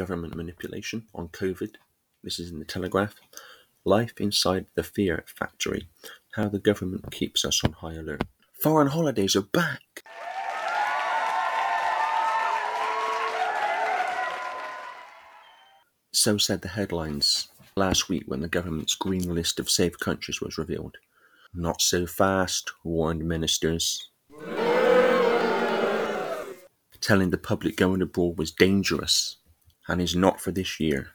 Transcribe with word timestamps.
government 0.00 0.34
manipulation 0.34 1.04
on 1.14 1.28
COVID. 1.28 1.74
This 2.24 2.38
is 2.38 2.50
in 2.50 2.58
the 2.58 2.64
Telegraph. 2.64 3.16
Life 3.84 4.14
inside 4.18 4.64
the 4.74 4.82
fear 4.82 5.24
factory. 5.26 5.88
How 6.36 6.48
the 6.48 6.58
government 6.58 7.10
keeps 7.10 7.44
us 7.44 7.62
on 7.62 7.72
high 7.72 7.96
alert. 7.96 8.22
Foreign 8.62 8.88
holidays 8.88 9.36
are 9.36 9.42
back. 9.42 9.82
So 16.12 16.38
said 16.38 16.62
the 16.62 16.68
headlines 16.68 17.48
last 17.76 18.08
week 18.08 18.22
when 18.24 18.40
the 18.40 18.48
government's 18.48 18.94
green 18.94 19.34
list 19.34 19.60
of 19.60 19.68
safe 19.68 19.98
countries 19.98 20.40
was 20.40 20.56
revealed. 20.56 20.96
Not 21.52 21.82
so 21.82 22.06
fast, 22.06 22.72
warned 22.84 23.28
ministers. 23.28 24.08
Telling 27.02 27.28
the 27.28 27.38
public 27.38 27.76
going 27.76 28.00
abroad 28.00 28.38
was 28.38 28.50
dangerous 28.50 29.36
and 29.90 30.00
is 30.00 30.14
not 30.14 30.40
for 30.40 30.52
this 30.52 30.78
year. 30.78 31.08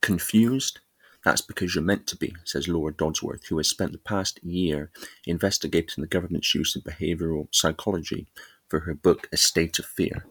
Confused? 0.00 0.80
That's 1.24 1.40
because 1.40 1.74
you're 1.74 1.84
meant 1.84 2.08
to 2.08 2.16
be, 2.16 2.34
says 2.44 2.66
Laura 2.66 2.92
Dodsworth, 2.92 3.46
who 3.46 3.58
has 3.58 3.68
spent 3.68 3.92
the 3.92 3.98
past 3.98 4.42
year 4.42 4.90
investigating 5.24 6.02
the 6.02 6.08
government's 6.08 6.52
use 6.52 6.74
of 6.74 6.82
behavioural 6.82 7.46
psychology 7.52 8.26
for 8.68 8.80
her 8.80 8.94
book 8.94 9.28
A 9.32 9.36
State 9.36 9.78
of 9.78 9.86
Fear. 9.86 10.24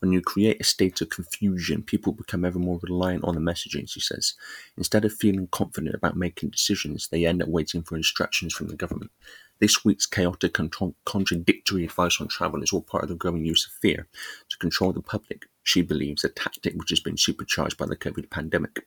When 0.00 0.12
you 0.12 0.20
create 0.20 0.60
a 0.60 0.64
state 0.64 1.00
of 1.00 1.08
confusion, 1.08 1.82
people 1.82 2.12
become 2.12 2.44
ever 2.44 2.58
more 2.58 2.78
reliant 2.82 3.24
on 3.24 3.34
the 3.34 3.40
messaging, 3.40 3.88
she 3.88 4.00
says. 4.00 4.34
Instead 4.76 5.06
of 5.06 5.12
feeling 5.14 5.48
confident 5.50 5.94
about 5.94 6.18
making 6.18 6.50
decisions, 6.50 7.08
they 7.08 7.24
end 7.24 7.42
up 7.42 7.48
waiting 7.48 7.82
for 7.82 7.96
instructions 7.96 8.52
from 8.52 8.68
the 8.68 8.76
government. 8.76 9.10
This 9.58 9.86
week's 9.86 10.04
chaotic 10.04 10.58
and 10.58 10.70
contradictory 11.06 11.84
advice 11.84 12.20
on 12.20 12.28
travel 12.28 12.62
is 12.62 12.72
all 12.72 12.82
part 12.82 13.04
of 13.04 13.08
the 13.08 13.14
growing 13.14 13.46
use 13.46 13.66
of 13.66 13.72
fear 13.72 14.06
to 14.50 14.58
control 14.58 14.92
the 14.92 15.00
public, 15.00 15.46
she 15.62 15.80
believes, 15.80 16.24
a 16.24 16.28
tactic 16.28 16.74
which 16.74 16.90
has 16.90 17.00
been 17.00 17.16
supercharged 17.16 17.78
by 17.78 17.86
the 17.86 17.96
COVID 17.96 18.28
pandemic. 18.28 18.86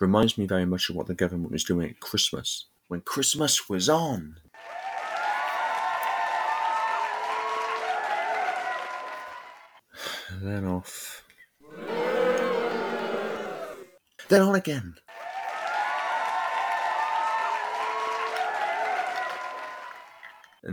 Reminds 0.00 0.36
me 0.36 0.44
very 0.46 0.64
much 0.64 0.90
of 0.90 0.96
what 0.96 1.06
the 1.06 1.14
government 1.14 1.52
was 1.52 1.62
doing 1.62 1.88
at 1.90 2.00
Christmas, 2.00 2.66
when 2.88 3.00
Christmas 3.00 3.68
was 3.68 3.88
on. 3.88 4.40
then 10.42 10.64
off. 10.64 11.22
Then 14.28 14.42
on 14.42 14.56
again. 14.56 14.96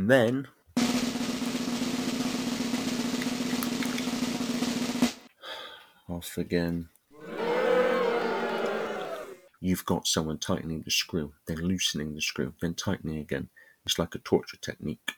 And 0.06 0.12
then 0.12 0.48
off 6.08 6.38
again. 6.38 6.90
You've 9.60 9.84
got 9.86 10.06
someone 10.06 10.38
tightening 10.38 10.84
the 10.84 10.92
screw, 10.92 11.34
then 11.48 11.58
loosening 11.58 12.14
the 12.14 12.22
screw, 12.22 12.54
then 12.62 12.76
tightening 12.76 13.18
again. 13.18 13.50
It's 13.84 13.98
like 13.98 14.14
a 14.14 14.20
torture 14.20 14.58
technique. 14.58 15.14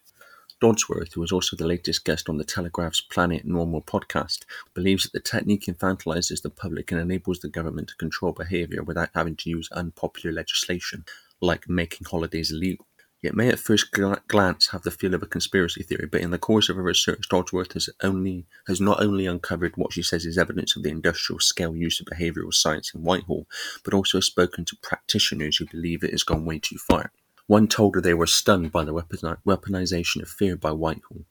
Dodsworth, 0.62 1.16
who 1.16 1.24
is 1.24 1.34
also 1.34 1.58
the 1.58 1.68
latest 1.68 2.06
guest 2.06 2.30
on 2.30 2.38
the 2.38 2.46
Telegraph's 2.46 3.02
Planet 3.02 3.44
Normal 3.44 3.82
podcast, 3.82 4.46
believes 4.74 5.04
that 5.04 5.12
the 5.12 5.20
technique 5.20 5.66
infantilizes 5.66 6.42
the 6.42 6.50
public 6.50 6.94
and 6.94 7.02
enables 7.02 7.42
the 7.42 7.50
government 7.50 7.90
to 7.90 7.96
control 7.98 8.32
behavior 8.32 8.84
without 8.84 9.10
having 9.14 9.36
to 9.36 9.50
use 9.50 9.68
unpopular 9.74 10.34
legislation, 10.34 11.04
like 11.42 11.68
making 11.68 12.08
holidays 12.10 12.54
illegal. 12.54 12.88
It 13.24 13.34
may 13.34 13.50
at 13.50 13.60
first 13.60 13.92
gl- 13.92 14.22
glance 14.28 14.68
have 14.68 14.84
the 14.84 14.92
feel 14.92 15.16
of 15.16 15.24
a 15.24 15.28
conspiracy 15.28 15.82
theory, 15.82 16.08
but 16.12 16.22
in 16.22 16.30
the 16.30 16.38
course 16.38 16.70
of 16.70 16.76
her 16.76 16.84
research, 16.84 17.28
Dodsworth 17.30 17.74
has 17.74 17.90
only 18.04 18.46
has 18.68 18.80
not 18.80 19.02
only 19.02 19.26
uncovered 19.26 19.76
what 19.76 19.94
she 19.94 20.04
says 20.04 20.24
is 20.24 20.38
evidence 20.38 20.76
of 20.76 20.84
the 20.84 20.92
industrial 20.92 21.40
scale 21.40 21.76
use 21.76 22.00
of 22.00 22.06
behavioural 22.06 22.54
science 22.54 22.94
in 22.94 23.02
Whitehall, 23.02 23.48
but 23.84 23.96
also 23.96 24.20
spoken 24.20 24.66
to 24.66 24.78
practitioners 24.84 25.58
who 25.58 25.66
believe 25.66 26.04
it 26.04 26.12
has 26.12 26.24
gone 26.24 26.46
way 26.46 26.60
too 26.60 26.78
far. 26.78 27.12
One 27.48 27.68
told 27.68 27.96
her 27.96 28.02
they 28.02 28.14
were 28.14 28.28
stunned 28.28 28.72
by 28.72 28.84
the 28.84 28.94
weaponization 28.94 30.22
of 30.22 30.30
fear 30.30 30.56
by 30.56 30.72
Whitehall. 30.72 31.26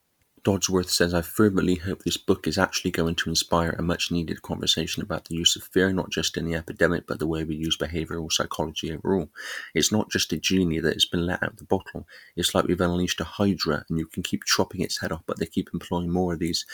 Dodsworth 0.46 0.90
says, 0.90 1.12
I 1.12 1.22
fervently 1.22 1.74
hope 1.74 2.04
this 2.04 2.16
book 2.16 2.46
is 2.46 2.56
actually 2.56 2.92
going 2.92 3.16
to 3.16 3.28
inspire 3.28 3.70
a 3.70 3.82
much 3.82 4.12
needed 4.12 4.42
conversation 4.42 5.02
about 5.02 5.24
the 5.24 5.34
use 5.34 5.56
of 5.56 5.64
fear, 5.64 5.92
not 5.92 6.10
just 6.10 6.36
in 6.36 6.44
the 6.44 6.54
epidemic, 6.54 7.04
but 7.08 7.18
the 7.18 7.26
way 7.26 7.42
we 7.42 7.56
use 7.56 7.76
behavioral 7.76 8.30
psychology 8.30 8.92
overall. 8.92 9.28
It's 9.74 9.90
not 9.90 10.08
just 10.08 10.32
a 10.32 10.36
genie 10.36 10.78
that 10.78 10.92
has 10.92 11.04
been 11.04 11.26
let 11.26 11.42
out 11.42 11.54
of 11.54 11.56
the 11.56 11.64
bottle. 11.64 12.06
It's 12.36 12.54
like 12.54 12.66
we've 12.66 12.80
unleashed 12.80 13.20
a 13.20 13.24
hydra 13.24 13.84
and 13.88 13.98
you 13.98 14.06
can 14.06 14.22
keep 14.22 14.44
chopping 14.44 14.82
its 14.82 15.00
head 15.00 15.10
off, 15.10 15.24
but 15.26 15.40
they 15.40 15.46
keep 15.46 15.68
employing 15.74 16.10
more 16.10 16.34
of 16.34 16.38
these 16.38 16.64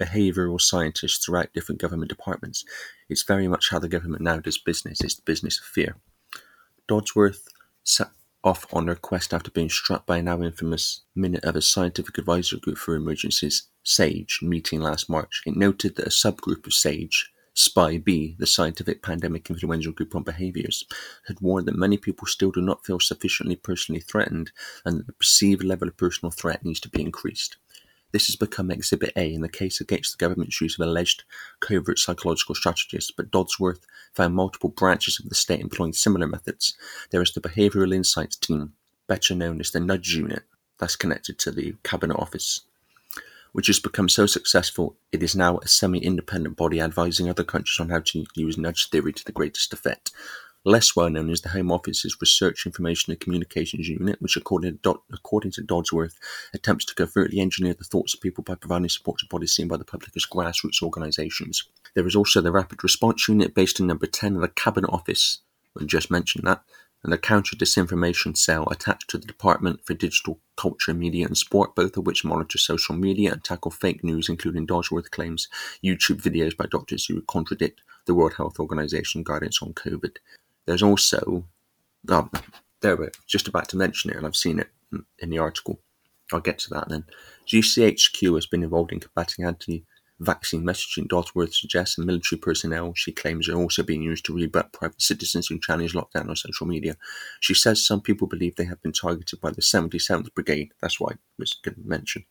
behavioral 0.00 0.60
scientists 0.60 1.24
throughout 1.24 1.52
different 1.54 1.80
government 1.80 2.08
departments. 2.08 2.64
It's 3.08 3.24
very 3.24 3.48
much 3.48 3.70
how 3.70 3.80
the 3.80 3.88
government 3.88 4.22
now 4.22 4.38
does 4.38 4.58
business. 4.58 5.00
It's 5.00 5.16
the 5.16 5.22
business 5.22 5.58
of 5.58 5.64
fear. 5.64 5.96
Dodsworth 6.88 7.48
off 8.46 8.64
on 8.72 8.86
her 8.86 8.94
quest 8.94 9.34
after 9.34 9.50
being 9.50 9.68
struck 9.68 10.06
by 10.06 10.18
a 10.18 10.22
now 10.22 10.40
infamous 10.40 11.02
minute 11.16 11.42
of 11.44 11.56
a 11.56 11.60
scientific 11.60 12.16
advisory 12.16 12.60
group 12.60 12.78
for 12.78 12.94
emergencies, 12.94 13.64
SAGE, 13.82 14.38
meeting 14.40 14.80
last 14.80 15.10
March. 15.10 15.42
It 15.44 15.56
noted 15.56 15.96
that 15.96 16.06
a 16.06 16.10
subgroup 16.10 16.64
of 16.64 16.72
SAGE, 16.72 17.28
SPI-B, 17.54 18.36
the 18.38 18.46
Scientific 18.46 19.02
Pandemic 19.02 19.50
Influential 19.50 19.92
Group 19.92 20.14
on 20.14 20.22
Behaviors, 20.22 20.84
had 21.26 21.40
warned 21.40 21.66
that 21.66 21.76
many 21.76 21.96
people 21.96 22.28
still 22.28 22.52
do 22.52 22.60
not 22.60 22.86
feel 22.86 23.00
sufficiently 23.00 23.56
personally 23.56 24.00
threatened 24.00 24.52
and 24.84 24.98
that 24.98 25.06
the 25.06 25.12
perceived 25.14 25.64
level 25.64 25.88
of 25.88 25.96
personal 25.96 26.30
threat 26.30 26.64
needs 26.64 26.80
to 26.80 26.88
be 26.88 27.02
increased. 27.02 27.56
This 28.12 28.26
has 28.26 28.36
become 28.36 28.70
Exhibit 28.70 29.12
A 29.16 29.32
in 29.32 29.42
the 29.42 29.48
case 29.48 29.80
against 29.80 30.12
the 30.16 30.22
government's 30.22 30.60
use 30.60 30.78
of 30.78 30.86
alleged 30.86 31.24
covert 31.60 31.98
psychological 31.98 32.54
strategies, 32.54 33.10
but 33.14 33.30
Dodsworth 33.30 33.80
found 34.14 34.34
multiple 34.34 34.70
branches 34.70 35.20
of 35.20 35.28
the 35.28 35.34
state 35.34 35.60
employing 35.60 35.92
similar 35.92 36.26
methods. 36.26 36.76
There 37.10 37.22
is 37.22 37.32
the 37.32 37.40
Behavioral 37.40 37.94
Insights 37.94 38.36
Team, 38.36 38.72
better 39.06 39.34
known 39.34 39.60
as 39.60 39.70
the 39.70 39.80
Nudge 39.80 40.14
Unit, 40.14 40.44
that's 40.78 40.96
connected 40.96 41.38
to 41.40 41.50
the 41.50 41.74
Cabinet 41.82 42.16
Office, 42.16 42.62
which 43.52 43.66
has 43.66 43.80
become 43.80 44.08
so 44.08 44.26
successful 44.26 44.96
it 45.12 45.22
is 45.22 45.34
now 45.34 45.58
a 45.58 45.68
semi 45.68 45.98
independent 45.98 46.56
body 46.56 46.80
advising 46.80 47.28
other 47.28 47.44
countries 47.44 47.80
on 47.80 47.88
how 47.88 48.00
to 48.00 48.24
use 48.34 48.58
nudge 48.58 48.88
theory 48.90 49.12
to 49.12 49.24
the 49.24 49.32
greatest 49.32 49.72
effect. 49.72 50.12
Less 50.66 50.96
well 50.96 51.08
known 51.08 51.30
is 51.30 51.42
the 51.42 51.50
Home 51.50 51.70
Office's 51.70 52.20
Research, 52.20 52.66
Information 52.66 53.12
and 53.12 53.20
Communications 53.20 53.88
Unit, 53.88 54.20
which, 54.20 54.36
according 54.36 54.80
to, 54.82 55.00
according 55.12 55.52
to 55.52 55.62
Dodsworth, 55.62 56.16
attempts 56.52 56.84
to 56.86 56.94
covertly 56.96 57.38
engineer 57.38 57.74
the 57.74 57.84
thoughts 57.84 58.14
of 58.14 58.20
people 58.20 58.42
by 58.42 58.56
providing 58.56 58.88
support 58.88 59.20
to 59.20 59.26
bodies 59.26 59.54
seen 59.54 59.68
by 59.68 59.76
the 59.76 59.84
public 59.84 60.10
as 60.16 60.26
grassroots 60.26 60.82
organisations. 60.82 61.68
There 61.94 62.04
is 62.04 62.16
also 62.16 62.40
the 62.40 62.50
Rapid 62.50 62.82
Response 62.82 63.28
Unit 63.28 63.54
based 63.54 63.78
in 63.78 63.86
number 63.86 64.08
10 64.08 64.34
of 64.34 64.42
the 64.42 64.48
Cabinet 64.48 64.90
Office, 64.90 65.38
I 65.80 65.84
just 65.84 66.10
mentioned 66.10 66.48
that, 66.48 66.64
and 67.04 67.12
the 67.12 67.18
Counter 67.18 67.54
Disinformation 67.54 68.36
Cell 68.36 68.66
attached 68.68 69.08
to 69.10 69.18
the 69.18 69.26
Department 69.26 69.86
for 69.86 69.94
Digital 69.94 70.40
Culture, 70.56 70.94
Media 70.94 71.26
and 71.26 71.38
Sport, 71.38 71.76
both 71.76 71.96
of 71.96 72.06
which 72.06 72.24
monitor 72.24 72.58
social 72.58 72.96
media 72.96 73.30
and 73.30 73.44
tackle 73.44 73.70
fake 73.70 74.02
news, 74.02 74.28
including 74.28 74.66
Dodsworth 74.66 75.12
claims 75.12 75.46
YouTube 75.84 76.20
videos 76.20 76.56
by 76.56 76.66
doctors 76.66 77.04
who 77.06 77.22
contradict 77.22 77.82
the 78.06 78.16
World 78.16 78.34
Health 78.34 78.58
Organization 78.58 79.22
guidance 79.22 79.62
on 79.62 79.72
COVID. 79.74 80.16
There's 80.66 80.82
also, 80.82 81.44
oh, 82.08 82.30
there 82.82 82.96
we're 82.96 83.12
just 83.26 83.48
about 83.48 83.68
to 83.70 83.76
mention 83.76 84.10
it, 84.10 84.16
and 84.16 84.26
I've 84.26 84.36
seen 84.36 84.58
it 84.58 84.70
in 85.18 85.30
the 85.30 85.38
article. 85.38 85.80
I'll 86.32 86.40
get 86.40 86.58
to 86.60 86.70
that 86.70 86.88
then. 86.88 87.04
GCHQ 87.46 88.34
has 88.34 88.46
been 88.46 88.64
involved 88.64 88.92
in 88.92 89.00
combating 89.00 89.44
anti 89.44 89.84
vaccine 90.18 90.64
messaging. 90.64 91.06
Dodsworth 91.06 91.54
suggests, 91.54 91.98
and 91.98 92.06
military 92.06 92.38
personnel, 92.38 92.94
she 92.94 93.12
claims, 93.12 93.48
are 93.48 93.56
also 93.56 93.82
being 93.82 94.02
used 94.02 94.24
to 94.24 94.34
rebut 94.34 94.72
private 94.72 95.00
citizens 95.00 95.46
who 95.46 95.60
challenge 95.60 95.92
lockdown 95.92 96.28
on 96.28 96.36
social 96.36 96.66
media. 96.66 96.96
She 97.40 97.54
says 97.54 97.86
some 97.86 98.00
people 98.00 98.26
believe 98.26 98.56
they 98.56 98.64
have 98.64 98.82
been 98.82 98.92
targeted 98.92 99.40
by 99.40 99.50
the 99.50 99.60
77th 99.60 100.34
Brigade. 100.34 100.72
That's 100.80 100.98
why 100.98 101.12
I 101.12 101.16
was 101.38 101.58
going 101.62 101.76
to 101.76 101.88
mention 101.88 102.24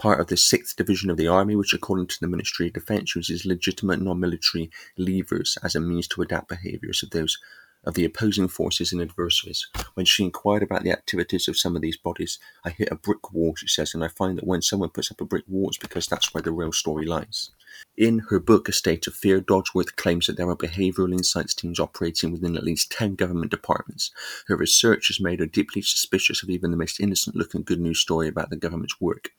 part 0.00 0.18
of 0.18 0.28
the 0.28 0.36
Sixth 0.36 0.76
Division 0.76 1.10
of 1.10 1.18
the 1.18 1.28
Army, 1.28 1.54
which, 1.54 1.74
according 1.74 2.06
to 2.06 2.16
the 2.20 2.26
Ministry 2.26 2.68
of 2.68 2.72
Defence, 2.72 3.14
uses 3.14 3.44
legitimate 3.44 4.00
non-military 4.00 4.70
levers 4.96 5.58
as 5.62 5.74
a 5.74 5.80
means 5.80 6.08
to 6.08 6.22
adapt 6.22 6.48
behaviours 6.48 7.02
of 7.02 7.10
those 7.10 7.38
of 7.84 7.94
the 7.94 8.04
opposing 8.04 8.48
forces 8.48 8.92
and 8.92 9.00
adversaries. 9.02 9.66
When 9.94 10.06
she 10.06 10.24
inquired 10.24 10.62
about 10.62 10.84
the 10.84 10.90
activities 10.90 11.48
of 11.48 11.58
some 11.58 11.76
of 11.76 11.82
these 11.82 11.96
bodies, 11.96 12.38
I 12.64 12.70
hit 12.70 12.88
a 12.90 12.96
brick 12.96 13.32
wall, 13.32 13.54
she 13.56 13.68
says, 13.68 13.94
and 13.94 14.02
I 14.02 14.08
find 14.08 14.38
that 14.38 14.46
when 14.46 14.62
someone 14.62 14.90
puts 14.90 15.10
up 15.10 15.20
a 15.20 15.24
brick 15.26 15.44
wall, 15.46 15.68
it's 15.68 15.78
because 15.78 16.06
that's 16.06 16.32
where 16.32 16.42
the 16.42 16.52
real 16.52 16.72
story 16.72 17.06
lies. 17.06 17.50
In 17.96 18.20
her 18.30 18.40
book, 18.40 18.68
A 18.68 18.72
State 18.72 19.06
of 19.06 19.14
Fear, 19.14 19.42
Dodsworth 19.42 19.96
claims 19.96 20.26
that 20.26 20.36
there 20.36 20.48
are 20.48 20.56
behavioral 20.56 21.12
insights 21.12 21.54
teams 21.54 21.78
operating 21.78 22.32
within 22.32 22.56
at 22.56 22.64
least 22.64 22.90
10 22.92 23.14
government 23.14 23.50
departments. 23.50 24.10
Her 24.46 24.56
research 24.56 25.08
has 25.08 25.20
made 25.20 25.40
her 25.40 25.46
deeply 25.46 25.82
suspicious 25.82 26.42
of 26.42 26.50
even 26.50 26.70
the 26.70 26.76
most 26.76 27.00
innocent 27.00 27.36
looking 27.36 27.62
good 27.62 27.80
news 27.80 28.00
story 28.00 28.28
about 28.28 28.50
the 28.50 28.56
government's 28.56 29.00
work. 29.00 29.30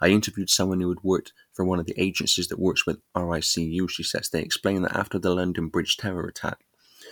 I 0.00 0.08
interviewed 0.08 0.50
someone 0.50 0.80
who 0.80 0.88
had 0.88 1.02
worked 1.02 1.32
for 1.52 1.64
one 1.64 1.80
of 1.80 1.86
the 1.86 2.00
agencies 2.00 2.48
that 2.48 2.58
works 2.58 2.86
with 2.86 3.00
RICU, 3.16 3.90
she 3.90 4.02
says. 4.02 4.28
They 4.28 4.42
explain 4.42 4.82
that 4.82 4.96
after 4.96 5.18
the 5.18 5.34
London 5.34 5.68
Bridge 5.68 5.96
terror 5.96 6.26
attack, 6.26 6.60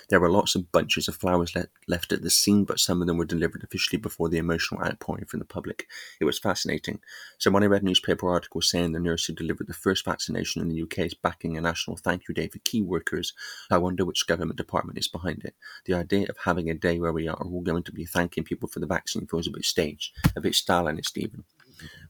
There 0.09 0.21
were 0.21 0.31
lots 0.31 0.55
of 0.55 0.71
bunches 0.73 1.09
of 1.09 1.17
flowers 1.17 1.55
le- 1.55 1.69
left 1.89 2.13
at 2.13 2.23
the 2.23 2.31
scene, 2.31 2.65
but 2.65 2.81
some 2.81 3.01
of 3.01 3.07
them 3.07 3.17
were 3.17 3.25
delivered 3.25 3.63
officially 3.63 3.99
before 4.01 4.29
the 4.29 4.39
emotional 4.39 4.83
outpouring 4.83 5.27
from 5.27 5.39
the 5.39 5.45
public. 5.45 5.87
It 6.21 6.25
was 6.25 6.39
fascinating. 6.39 7.01
So 7.39 7.51
when 7.51 7.63
I 7.63 7.67
read 7.67 7.83
newspaper 7.83 8.29
articles 8.29 8.71
saying 8.71 8.93
the 8.93 9.01
nurse 9.01 9.25
who 9.25 9.33
delivered 9.33 9.67
the 9.67 9.75
first 9.75 10.05
vaccination 10.05 10.63
in 10.63 10.69
the 10.69 10.83
UK 10.83 10.99
is 11.01 11.15
backing 11.15 11.57
a 11.57 11.61
national 11.61 11.97
thank 11.97 12.29
you 12.29 12.35
day 12.35 12.49
for 12.49 12.59
key 12.61 12.83
workers, 12.83 13.33
I 13.71 13.79
wonder 13.79 14.05
which 14.05 14.27
government 14.27 14.57
department 14.57 14.99
is 14.99 15.09
behind 15.09 15.45
it. 15.45 15.55
The 15.85 15.95
idea 15.95 16.27
of 16.29 16.37
having 16.45 16.71
a 16.71 16.75
day 16.75 16.99
where 16.99 17.13
we 17.13 17.29
are 17.29 17.37
all 17.37 17.61
going 17.61 17.83
to 17.85 17.93
be 17.93 18.05
thanking 18.05 18.45
people 18.45 18.69
for 18.69 18.81
the 18.81 18.87
vaccine 18.87 19.27
feels 19.27 19.47
a 19.47 19.51
bit 19.51 19.65
staged, 19.65 20.13
a 20.37 20.41
bit 20.41 20.55
Stalinist 20.55 21.17
even. 21.17 21.45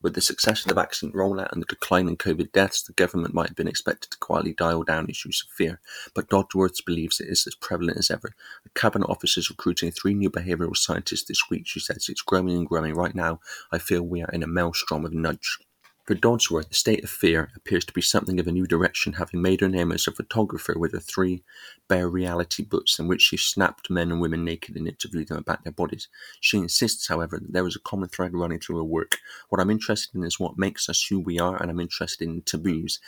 With 0.02 0.14
the 0.14 0.20
success 0.20 0.62
of 0.62 0.68
the 0.68 0.74
vaccine 0.74 1.12
rollout 1.12 1.52
and 1.52 1.62
the 1.62 1.66
decline 1.66 2.08
in 2.08 2.16
COVID 2.16 2.52
deaths, 2.52 2.82
the 2.82 2.92
government 2.92 3.34
might 3.34 3.48
have 3.48 3.56
been 3.56 3.68
expected 3.68 4.10
to 4.10 4.18
quietly 4.18 4.52
dial 4.52 4.82
down 4.82 5.08
issues 5.08 5.44
of 5.46 5.52
fear, 5.54 5.80
but 6.14 6.28
Dodsworth 6.28 6.84
believes 6.84 7.20
it 7.20 7.28
is 7.28 7.46
as 7.46 7.54
prevalent 7.54 7.98
as 7.98 8.10
ever. 8.10 8.34
The 8.64 8.70
cabinet 8.70 9.08
office 9.08 9.36
is 9.36 9.50
recruiting 9.50 9.90
three 9.90 10.14
new 10.14 10.30
behavioural 10.30 10.76
scientists 10.76 11.24
this 11.24 11.44
week. 11.50 11.66
She 11.66 11.80
says 11.80 12.08
it's 12.08 12.22
growing 12.22 12.56
and 12.56 12.66
growing. 12.66 12.94
Right 12.94 13.14
now, 13.14 13.40
I 13.70 13.78
feel 13.78 14.02
we 14.02 14.22
are 14.22 14.30
in 14.32 14.42
a 14.42 14.48
maelstrom 14.48 15.04
of 15.04 15.12
nudge. 15.12 15.58
For 16.04 16.16
Dodsworth, 16.16 16.68
the 16.68 16.74
state 16.74 17.04
of 17.04 17.10
fear 17.10 17.52
appears 17.54 17.84
to 17.84 17.92
be 17.92 18.00
something 18.00 18.40
of 18.40 18.48
a 18.48 18.52
new 18.52 18.66
direction, 18.66 19.12
having 19.14 19.40
made 19.40 19.60
her 19.60 19.68
name 19.68 19.92
as 19.92 20.08
a 20.08 20.12
photographer 20.12 20.74
with 20.76 20.92
her 20.92 21.00
three 21.00 21.44
bare 21.86 22.08
reality 22.08 22.64
books 22.64 22.98
in 22.98 23.06
which 23.06 23.22
she 23.22 23.36
snapped 23.36 23.88
men 23.88 24.10
and 24.10 24.20
women 24.20 24.44
naked 24.44 24.74
and 24.74 24.88
interviewed 24.88 25.28
them 25.28 25.38
about 25.38 25.62
their 25.62 25.72
bodies. 25.72 26.08
She 26.40 26.58
insists, 26.58 27.06
however, 27.06 27.38
that 27.38 27.52
there 27.52 27.66
is 27.68 27.76
a 27.76 27.80
common 27.80 28.08
thread 28.08 28.34
running 28.34 28.58
through 28.58 28.78
her 28.78 28.84
work. 28.84 29.18
What 29.48 29.60
I'm 29.60 29.70
interested 29.70 30.16
in 30.16 30.24
is 30.24 30.40
what 30.40 30.58
makes 30.58 30.88
us 30.88 31.06
who 31.08 31.20
we 31.20 31.38
are, 31.38 31.60
and 31.62 31.70
I'm 31.70 31.80
interested 31.80 32.28
in 32.28 32.42
taboos. 32.42 32.98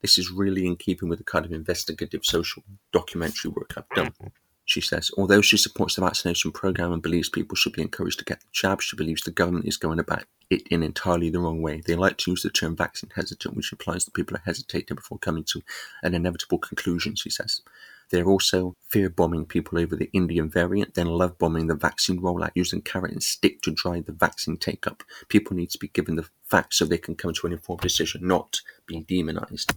This 0.00 0.16
is 0.16 0.30
really 0.30 0.66
in 0.66 0.76
keeping 0.76 1.10
with 1.10 1.18
the 1.18 1.24
kind 1.24 1.44
of 1.44 1.52
investigative 1.52 2.24
social 2.24 2.62
documentary 2.90 3.50
work 3.50 3.74
I've 3.76 3.88
done 3.94 4.12
mm-hmm. 4.12 4.28
She 4.70 4.80
says. 4.80 5.10
Although 5.16 5.40
she 5.40 5.56
supports 5.56 5.96
the 5.96 6.02
vaccination 6.02 6.52
program 6.52 6.92
and 6.92 7.02
believes 7.02 7.28
people 7.28 7.56
should 7.56 7.72
be 7.72 7.82
encouraged 7.82 8.20
to 8.20 8.24
get 8.24 8.40
the 8.40 8.46
jab, 8.52 8.80
she 8.80 8.96
believes 8.96 9.22
the 9.22 9.32
government 9.32 9.66
is 9.66 9.76
going 9.76 9.98
about 9.98 10.24
it 10.48 10.62
in 10.68 10.82
entirely 10.82 11.28
the 11.28 11.40
wrong 11.40 11.60
way. 11.60 11.82
They 11.84 11.96
like 11.96 12.18
to 12.18 12.30
use 12.30 12.42
the 12.42 12.50
term 12.50 12.76
vaccine 12.76 13.10
hesitant, 13.14 13.56
which 13.56 13.72
implies 13.72 14.04
that 14.04 14.14
people 14.14 14.36
are 14.36 14.42
hesitating 14.44 14.94
before 14.94 15.18
coming 15.18 15.44
to 15.44 15.62
an 16.02 16.14
inevitable 16.14 16.58
conclusion, 16.58 17.16
she 17.16 17.30
says. 17.30 17.62
They're 18.10 18.28
also 18.28 18.74
fear 18.88 19.08
bombing 19.08 19.46
people 19.46 19.78
over 19.78 19.94
the 19.94 20.10
Indian 20.12 20.50
variant, 20.50 20.94
then 20.94 21.06
love 21.06 21.38
bombing 21.38 21.68
the 21.68 21.74
vaccine 21.74 22.20
rollout 22.20 22.50
using 22.54 22.82
carrot 22.82 23.12
and 23.12 23.22
stick 23.22 23.62
to 23.62 23.70
drive 23.70 24.06
the 24.06 24.12
vaccine 24.12 24.56
take 24.56 24.86
up. 24.86 25.02
People 25.28 25.56
need 25.56 25.70
to 25.70 25.78
be 25.78 25.88
given 25.88 26.16
the 26.16 26.28
facts 26.44 26.78
so 26.78 26.84
they 26.84 26.98
can 26.98 27.14
come 27.14 27.32
to 27.32 27.46
an 27.46 27.52
informed 27.52 27.80
decision, 27.80 28.26
not 28.26 28.60
be 28.86 29.00
demonized. 29.00 29.72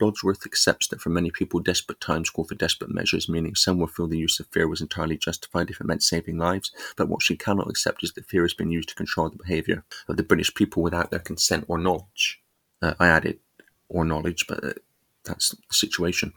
Dodsworth 0.00 0.46
accepts 0.46 0.88
that 0.88 1.00
for 1.00 1.10
many 1.10 1.30
people, 1.30 1.60
desperate 1.60 2.00
times 2.00 2.30
call 2.30 2.44
for 2.44 2.54
desperate 2.54 2.92
measures, 2.92 3.28
meaning 3.28 3.54
some 3.54 3.78
will 3.78 3.86
feel 3.86 4.08
the 4.08 4.18
use 4.18 4.40
of 4.40 4.46
fear 4.46 4.66
was 4.66 4.80
entirely 4.80 5.18
justified 5.18 5.68
if 5.70 5.80
it 5.80 5.86
meant 5.86 6.02
saving 6.02 6.38
lives. 6.38 6.72
But 6.96 7.08
what 7.08 7.22
she 7.22 7.36
cannot 7.36 7.68
accept 7.68 8.02
is 8.02 8.12
that 8.14 8.26
fear 8.26 8.42
has 8.42 8.54
been 8.54 8.70
used 8.70 8.88
to 8.88 8.94
control 8.94 9.28
the 9.28 9.36
behaviour 9.36 9.84
of 10.08 10.16
the 10.16 10.22
British 10.22 10.54
people 10.54 10.82
without 10.82 11.10
their 11.10 11.20
consent 11.20 11.66
or 11.68 11.78
knowledge. 11.78 12.40
Uh, 12.80 12.94
I 12.98 13.08
added, 13.08 13.38
or 13.88 14.04
knowledge, 14.04 14.46
but 14.48 14.64
uh, 14.64 14.72
that's 15.24 15.50
the 15.50 15.56
situation. 15.70 16.32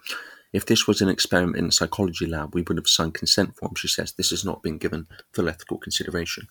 If 0.57 0.65
this 0.65 0.87
was 0.87 1.01
an 1.01 1.07
experiment 1.07 1.57
in 1.57 1.67
a 1.67 1.71
psychology 1.71 2.25
lab, 2.25 2.55
we 2.55 2.63
would 2.63 2.77
have 2.77 2.87
signed 2.87 3.13
consent 3.13 3.55
forms, 3.55 3.77
she 3.77 3.87
says. 3.87 4.13
This 4.13 4.31
has 4.31 4.43
not 4.43 4.63
been 4.63 4.79
given 4.79 5.07
full 5.31 5.49
ethical 5.49 5.77
consideration. 5.77 6.47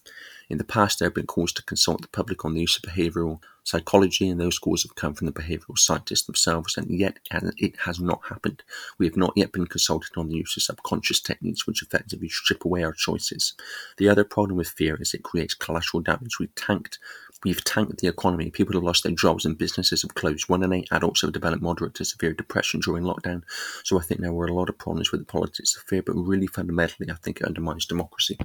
In 0.48 0.58
the 0.58 0.64
past, 0.64 1.00
there 1.00 1.06
have 1.06 1.14
been 1.14 1.26
calls 1.26 1.52
to 1.54 1.64
consult 1.64 2.02
the 2.02 2.08
public 2.08 2.44
on 2.44 2.54
the 2.54 2.60
use 2.60 2.76
of 2.76 2.88
behavioural 2.88 3.40
psychology, 3.64 4.28
and 4.28 4.40
those 4.40 4.60
calls 4.60 4.84
have 4.84 4.94
come 4.94 5.12
from 5.12 5.26
the 5.26 5.32
behavioural 5.32 5.76
scientists 5.76 6.22
themselves, 6.22 6.76
and 6.76 6.88
yet 6.88 7.18
it 7.32 7.74
has 7.80 7.98
not 7.98 8.20
happened. 8.28 8.62
We 8.96 9.06
have 9.06 9.16
not 9.16 9.32
yet 9.34 9.50
been 9.50 9.66
consulted 9.66 10.16
on 10.16 10.28
the 10.28 10.36
use 10.36 10.56
of 10.56 10.62
subconscious 10.62 11.20
techniques 11.20 11.66
which 11.66 11.82
effectively 11.82 12.28
strip 12.28 12.64
away 12.64 12.84
our 12.84 12.92
choices. 12.92 13.54
The 13.96 14.08
other 14.08 14.22
problem 14.22 14.56
with 14.56 14.68
fear 14.68 14.96
is 15.00 15.14
it 15.14 15.24
creates 15.24 15.54
collateral 15.54 16.00
damage. 16.00 16.38
We 16.38 16.46
tanked 16.54 17.00
We've 17.44 17.62
tanked 17.64 17.98
the 17.98 18.08
economy. 18.08 18.50
People 18.50 18.74
have 18.74 18.82
lost 18.82 19.04
their 19.04 19.12
jobs 19.12 19.44
and 19.44 19.58
businesses 19.58 20.02
have 20.02 20.14
closed. 20.14 20.48
One 20.48 20.62
in 20.62 20.72
eight 20.72 20.88
adults 20.90 21.22
have 21.22 21.32
developed 21.32 21.62
moderate 21.62 21.94
to 21.94 22.04
severe 22.04 22.32
depression 22.32 22.80
during 22.80 23.04
lockdown. 23.04 23.42
So 23.84 23.98
I 23.98 24.02
think 24.02 24.20
there 24.20 24.32
were 24.32 24.46
a 24.46 24.54
lot 24.54 24.68
of 24.68 24.78
problems 24.78 25.12
with 25.12 25.20
the 25.20 25.26
politics 25.26 25.76
of 25.76 25.82
fear, 25.82 26.02
but 26.02 26.14
really 26.14 26.46
fundamentally, 26.46 27.10
I 27.10 27.14
think 27.14 27.40
it 27.40 27.46
undermines 27.46 27.86
democracy. 27.86 28.38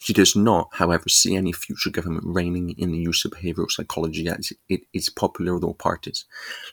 She 0.00 0.12
does 0.12 0.36
not, 0.36 0.68
however, 0.72 1.08
see 1.08 1.34
any 1.34 1.52
future 1.52 1.90
government 1.90 2.24
reining 2.24 2.70
in 2.78 2.92
the 2.92 2.98
use 2.98 3.24
of 3.24 3.32
behavioural 3.32 3.70
psychology 3.70 4.28
as 4.28 4.52
it 4.68 4.82
is 4.92 5.10
popular 5.10 5.54
with 5.54 5.64
all 5.64 5.74
parties. 5.74 6.24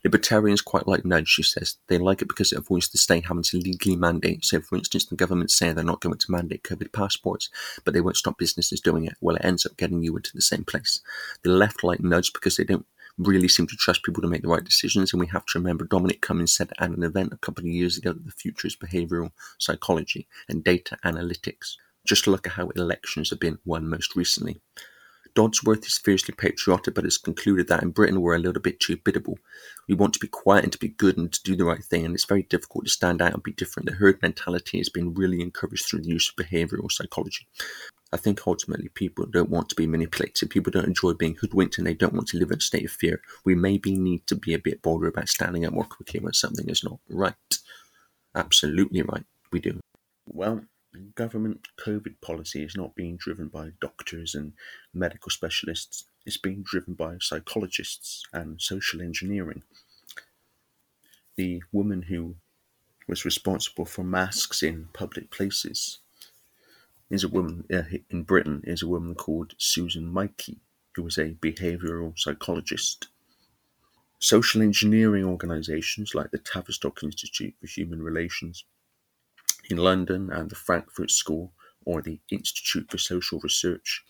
Libertarians 0.04 0.62
quite 0.62 0.88
like 0.88 1.06
nudge, 1.06 1.27
she 1.27 1.42
says. 1.42 1.77
They 1.88 1.98
like 1.98 2.22
it 2.22 2.27
because 2.27 2.51
it 2.51 2.60
avoids 2.60 2.89
the 2.89 3.00
state 3.00 3.25
having 3.25 3.44
to 3.44 3.57
legally 3.57 3.95
mandate. 3.95 4.45
So, 4.45 4.62
for 4.62 4.75
instance, 4.75 5.07
the 5.07 5.16
government 5.16 5.50
say 5.50 5.74
they're 5.74 5.83
not 5.83 6.01
going 6.01 6.18
to 6.18 6.31
mandate 6.31 6.63
COVID 6.63 6.94
passports, 6.94 7.50
but 7.83 7.95
they 7.95 8.01
won't 8.01 8.18
stop 8.18 8.38
businesses 8.38 8.80
doing 8.80 9.06
it. 9.06 9.16
Well, 9.22 9.38
it 9.38 9.45
ends 9.45 9.66
up 9.66 9.75
getting 9.75 10.04
you 10.04 10.16
into 10.16 10.31
the 10.33 10.42
same 10.42 10.63
place. 10.63 11.01
The 11.44 11.50
left 11.50 11.83
like 11.83 12.01
nudge 12.01 12.31
because 12.31 12.57
they 12.57 12.63
don't 12.63 12.86
really 13.18 13.48
seem 13.48 13.66
to 13.68 13.75
trust 13.75 14.04
people 14.04 14.21
to 14.21 14.28
make 14.28 14.44
the 14.44 14.50
right 14.50 14.63
decisions. 14.63 15.13
And 15.13 15.19
we 15.19 15.28
have 15.28 15.45
to 15.48 15.60
remember 15.60 15.86
Dominic 15.86 16.21
Cummings 16.21 16.56
said 16.56 16.71
at 16.78 16.92
an 16.92 17.04
event 17.04 17.33
a 17.33 17.38
couple 17.38 17.63
of 17.63 17.69
years 17.69 17.98
ago 17.98 18.13
that 18.13 18.25
the 18.25 18.31
future 18.31 18.68
is 18.68 18.75
behavioral 18.75 19.31
psychology 19.57 20.28
and 20.48 20.63
data 20.63 20.98
analytics. 21.04 21.78
Just 22.06 22.28
look 22.28 22.48
at 22.48 22.54
how 22.54 22.69
elections 22.69 23.30
have 23.31 23.40
been 23.40 23.60
won 23.66 23.90
most 23.90 24.16
recently. 24.16 24.62
Dodsworth 25.36 25.86
is 25.86 25.98
fiercely 25.98 26.34
patriotic, 26.34 26.94
but 26.94 27.04
has 27.04 27.18
concluded 27.18 27.68
that 27.68 27.84
in 27.84 27.90
Britain 27.90 28.22
we're 28.22 28.36
a 28.36 28.40
little 28.40 28.62
bit 28.62 28.80
too 28.80 28.96
biddable. 28.96 29.38
We 29.90 29.94
want 29.94 30.13
to 30.13 30.19
be 30.19 30.30
quiet 30.30 30.63
and 30.63 30.72
to 30.72 30.80
be 30.80 30.88
good 30.88 31.18
and 31.18 31.31
to 31.34 31.44
do 31.44 31.57
the 31.57 31.66
right 31.66 31.84
thing, 31.84 32.06
and 32.06 32.16
it's 32.16 32.24
very 32.24 32.44
difficult 32.44 32.86
to 32.86 32.92
stand 32.92 33.22
out 33.22 33.34
and 33.34 33.44
be 33.44 33.52
different. 33.52 33.90
The 33.90 33.96
herd 33.96 34.22
mentality 34.22 34.78
has 34.78 34.88
been 34.88 35.13
really 35.13 35.42
encouraged 35.42 35.86
through 35.86 36.04
the 36.04 36.10
use 36.10 36.30
of 36.31 36.46
behavioural 36.46 36.90
psychology. 36.90 37.48
I 38.13 38.18
think 38.18 38.48
ultimately 38.48 38.88
people 38.88 39.25
don't 39.25 39.50
want 39.50 39.68
to 39.69 39.75
be 39.75 39.88
manipulated. 39.88 40.50
People 40.50 40.72
don't 40.72 40.86
enjoy 40.86 41.13
being 41.13 41.36
hoodwinked 41.36 41.78
and 41.78 41.86
they 41.86 41.94
don't 41.94 42.13
want 42.13 42.30
to 42.30 42.38
live 42.38 42.52
in 42.52 42.60
a 42.60 42.62
state 42.62 42.86
of 42.86 42.92
fear. 42.92 43.22
We 43.44 43.56
maybe 43.56 43.94
need 43.94 44.25
to 44.28 44.36
be 44.36 44.54
a 44.54 44.60
bit 44.60 44.81
bolder 44.81 45.07
about 45.07 45.28
standing 45.28 45.66
up 45.66 45.74
more 45.74 45.84
quickly 45.84 46.22
when 46.22 46.31
something 46.31 46.69
is 46.69 46.81
not 46.81 47.00
right. 47.10 47.36
Absolutely 48.34 49.02
right. 49.02 49.25
We 49.52 49.60
do. 49.60 49.81
Well, 50.28 50.62
government 51.15 51.68
COVID 51.77 52.21
policy 52.21 52.63
is 52.63 52.75
not 52.75 52.95
being 52.95 53.18
driven 53.18 53.47
by 53.47 53.71
doctors 53.80 54.36
and 54.36 54.53
medical 54.94 55.30
specialists, 55.30 56.06
it's 56.25 56.38
being 56.38 56.63
driven 56.63 56.94
by 56.94 57.18
psychologists 57.19 58.24
and 58.33 58.62
social 58.62 59.01
engineering. 59.01 59.63
The 61.36 61.62
woman 61.71 62.03
who 62.03 62.36
was 63.07 63.25
responsible 63.25 63.86
for 63.86 64.03
masks 64.03 64.63
in 64.63 64.89
public 64.94 65.30
places 65.30 66.00
is 67.09 67.24
a 67.24 67.30
woman 67.30 67.65
uh, 67.71 67.83
in 68.09 68.24
Britain 68.24 68.62
is 68.65 68.81
a 68.81 68.88
woman 68.88 69.15
called 69.15 69.53
Susan 69.57 70.12
Michie, 70.12 70.59
who 70.95 71.03
was 71.03 71.18
a 71.18 71.36
behavioral 71.42 72.18
psychologist. 72.18 73.07
Social 74.19 74.61
engineering 74.61 75.25
organizations 75.25 76.16
like 76.16 76.31
the 76.31 76.40
Tavistock 76.40 77.04
Institute 77.04 77.54
for 77.59 77.68
Human 77.68 78.02
Relations 78.02 78.64
in 79.69 79.78
London 79.78 80.30
and 80.31 80.50
the 80.50 80.56
Frankfurt 80.56 81.12
School 81.12 81.54
or 81.86 82.02
the 82.02 82.19
Institute 82.31 82.90
for 82.90 82.98
Social 82.98 83.40
Research. 83.40 84.04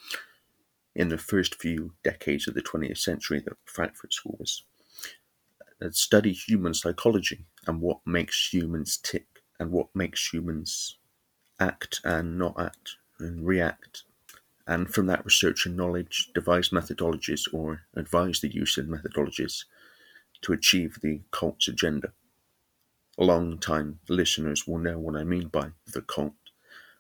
In 0.95 1.09
the 1.09 1.17
first 1.17 1.55
few 1.55 1.93
decades 2.03 2.47
of 2.47 2.53
the 2.53 2.61
20th 2.61 2.99
century, 2.99 3.39
the 3.39 3.55
Frankfurt 3.65 4.13
School 4.13 4.37
was 4.39 4.63
uh, 5.81 5.89
study 5.91 6.31
human 6.31 6.73
psychology 6.73 7.45
and 7.67 7.81
what 7.81 7.99
makes 8.05 8.53
humans 8.53 8.97
tick 8.97 9.27
and 9.59 9.71
what 9.71 9.87
makes 9.93 10.33
humans 10.33 10.97
act 11.59 11.99
and 12.03 12.37
not 12.37 12.59
act 12.59 12.95
and 13.19 13.45
react. 13.45 14.03
And 14.67 14.91
from 14.93 15.05
that 15.07 15.25
research 15.25 15.65
and 15.65 15.77
knowledge, 15.77 16.31
devise 16.33 16.69
methodologies 16.69 17.41
or 17.53 17.81
advise 17.95 18.39
the 18.39 18.53
use 18.53 18.77
of 18.77 18.85
methodologies 18.85 19.65
to 20.41 20.53
achieve 20.53 20.99
the 21.01 21.21
cult's 21.31 21.67
agenda. 21.67 22.13
Long-time 23.17 23.99
listeners 24.09 24.67
will 24.67 24.77
know 24.77 24.99
what 24.99 25.15
I 25.15 25.23
mean 25.23 25.47
by 25.47 25.69
the 25.93 26.01
cult. 26.01 26.33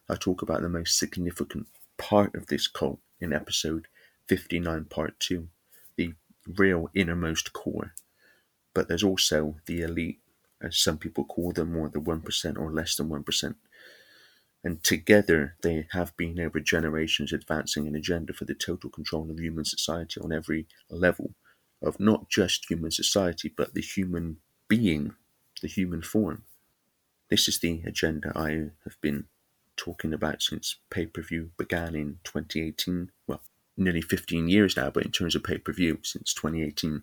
I 0.07 0.15
talk 0.15 0.41
about 0.41 0.61
the 0.61 0.69
most 0.69 0.97
significant 0.97 1.67
part 1.97 2.35
of 2.35 2.47
this 2.47 2.67
cult 2.67 2.99
in 3.19 3.33
episode 3.33 3.87
59, 4.27 4.85
part 4.85 5.19
2, 5.19 5.47
the 5.97 6.13
real 6.47 6.89
innermost 6.93 7.51
core. 7.53 7.93
But 8.73 8.87
there's 8.87 9.03
also 9.03 9.55
the 9.65 9.81
elite, 9.81 10.19
as 10.61 10.77
some 10.77 10.97
people 10.97 11.25
call 11.25 11.51
them, 11.51 11.75
or 11.75 11.89
the 11.89 11.99
1% 11.99 12.57
or 12.57 12.71
less 12.71 12.95
than 12.95 13.09
1%. 13.09 13.55
And 14.63 14.83
together 14.83 15.55
they 15.61 15.87
have 15.91 16.15
been 16.17 16.39
over 16.39 16.59
generations 16.59 17.33
advancing 17.33 17.87
an 17.87 17.95
agenda 17.95 18.33
for 18.33 18.45
the 18.45 18.55
total 18.55 18.89
control 18.89 19.29
of 19.29 19.39
human 19.39 19.65
society 19.65 20.19
on 20.21 20.31
every 20.31 20.65
level 20.89 21.35
of 21.81 21.99
not 21.99 22.29
just 22.29 22.69
human 22.69 22.91
society, 22.91 23.53
but 23.55 23.73
the 23.73 23.81
human 23.81 24.37
being 24.67 25.13
the 25.65 25.71
human 25.71 26.03
form. 26.03 26.43
This 27.31 27.47
is 27.47 27.57
the 27.57 27.81
agenda 27.87 28.31
I 28.35 28.49
have 28.83 29.01
been 29.01 29.25
talking 29.75 30.13
about 30.13 30.43
since 30.43 30.75
pay 30.91 31.07
per 31.07 31.23
view 31.23 31.49
began 31.57 31.95
in 31.95 32.19
2018. 32.23 33.09
Well, 33.25 33.41
nearly 33.75 34.01
15 34.01 34.47
years 34.47 34.77
now, 34.77 34.91
but 34.91 35.05
in 35.05 35.11
terms 35.11 35.33
of 35.33 35.43
pay 35.43 35.57
per 35.57 35.73
view, 35.73 35.97
since 36.03 36.35
2018. 36.35 37.01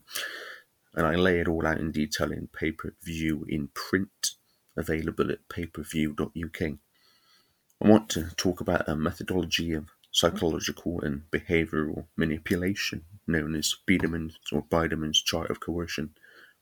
And 0.95 1.07
I 1.07 1.17
lay 1.17 1.41
it 1.41 1.49
all 1.49 1.67
out 1.67 1.81
in 1.81 1.91
detail 1.91 2.31
in 2.31 2.51
pay 2.53 2.71
per 2.71 2.95
view 3.03 3.45
in 3.49 3.71
print, 3.75 4.37
available 4.77 5.33
at 5.33 5.49
pay-per-view.uk. 5.49 6.63
I 6.63 7.89
want 7.89 8.09
to 8.11 8.31
talk 8.37 8.61
about 8.61 8.89
a 8.89 8.95
methodology 8.95 9.73
of 9.73 9.89
psychological 10.13 11.01
and 11.01 11.23
behavioral 11.33 12.05
manipulation 12.17 13.07
known 13.27 13.57
as 13.57 13.75
Biderman's 13.89 14.39
or 14.53 14.63
Biderman's 14.63 15.21
chart 15.21 15.51
of 15.51 15.59
coercion, 15.59 16.11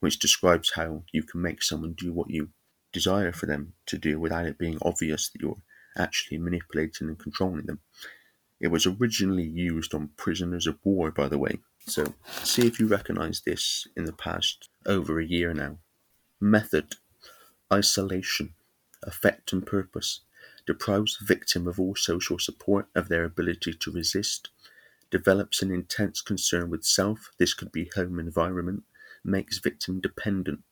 which 0.01 0.19
describes 0.19 0.73
how 0.75 1.05
you 1.13 1.23
can 1.23 1.41
make 1.41 1.63
someone 1.63 1.93
do 1.93 2.13
what 2.13 2.31
you 2.31 2.49
desire 2.93 3.33
for 3.33 3.47
them 3.47 3.75
to 3.87 3.97
do 3.97 4.19
without 4.19 4.47
it 4.47 4.59
being 4.59 4.79
obvious 4.83 5.29
that 5.29 5.41
you're 5.41 5.63
actually 5.97 6.39
manipulating 6.39 7.09
and 7.09 7.19
controlling 7.19 7.67
them. 7.67 7.81
It 8.61 8.69
was 8.69 8.87
originally 8.87 9.45
used 9.45 9.95
on 9.95 10.11
prisoners 10.17 10.67
of 10.67 10.79
war, 10.85 11.11
by 11.11 11.29
the 11.29 11.39
way, 11.39 11.61
so 11.87 12.15
see 12.43 12.67
if 12.67 12.79
you 12.79 12.87
recognize 12.87 13.41
this 13.41 13.87
in 13.97 14.05
the 14.05 14.13
past 14.13 14.69
over 14.85 15.19
a 15.19 15.27
year 15.27 15.55
now. 15.55 15.79
Method. 16.41 16.97
Isolation, 17.73 18.55
effect 19.03 19.53
and 19.53 19.65
purpose. 19.65 20.21
Deprives 20.67 21.19
the 21.19 21.25
victim 21.25 21.67
of 21.67 21.81
all 21.81 21.95
social 21.95 22.39
support, 22.39 22.89
of 22.95 23.09
their 23.09 23.25
ability 23.25 23.75
to 23.75 23.91
resist, 23.91 24.51
develops 25.11 25.63
an 25.63 25.71
intense 25.71 26.21
concern 26.21 26.71
with 26.71 26.85
self, 26.85 27.31
this 27.39 27.55
could 27.55 27.73
be 27.73 27.91
home 27.95 28.19
environment, 28.19 28.85
makes 29.25 29.59
victim 29.59 30.01
dependent. 30.01 30.63